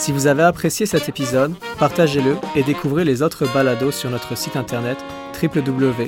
Si 0.02 0.10
vous 0.10 0.26
avez 0.26 0.42
apprécié 0.42 0.84
cet 0.84 1.08
épisode, 1.08 1.54
partagez-le 1.78 2.34
et 2.56 2.64
découvrez 2.64 3.04
les 3.04 3.22
autres 3.22 3.46
balados 3.54 3.92
sur 3.92 4.10
notre 4.10 4.36
site 4.36 4.56
internet 4.56 4.98
www.inm.qc.ca 5.40 6.02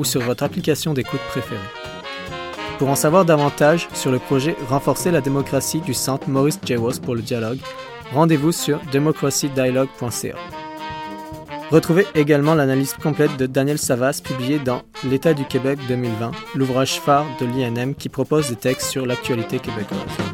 ou 0.00 0.04
sur 0.04 0.20
votre 0.20 0.42
application 0.42 0.92
d'écoute 0.92 1.20
préférée. 1.28 1.60
Pour 2.80 2.88
en 2.88 2.96
savoir 2.96 3.24
davantage 3.24 3.86
sur 3.94 4.10
le 4.10 4.18
projet 4.18 4.56
Renforcer 4.68 5.12
la 5.12 5.20
démocratie 5.20 5.80
du 5.80 5.94
Centre 5.94 6.28
Maurice 6.28 6.58
J. 6.66 6.74
pour 7.04 7.14
le 7.14 7.22
dialogue, 7.22 7.60
rendez-vous 8.12 8.50
sur 8.50 8.80
democracydialogue.ca. 8.92 10.34
Retrouvez 11.70 12.08
également 12.16 12.56
l'analyse 12.56 12.94
complète 12.94 13.36
de 13.36 13.46
Daniel 13.46 13.78
Savas 13.78 14.20
publiée 14.24 14.58
dans 14.58 14.82
L'État 15.08 15.34
du 15.34 15.44
Québec 15.44 15.78
2020, 15.86 16.32
l'ouvrage 16.56 16.98
phare 16.98 17.26
de 17.40 17.46
l'INM 17.46 17.94
qui 17.94 18.08
propose 18.08 18.48
des 18.48 18.56
textes 18.56 18.90
sur 18.90 19.06
l'actualité 19.06 19.60
québécoise. 19.60 20.29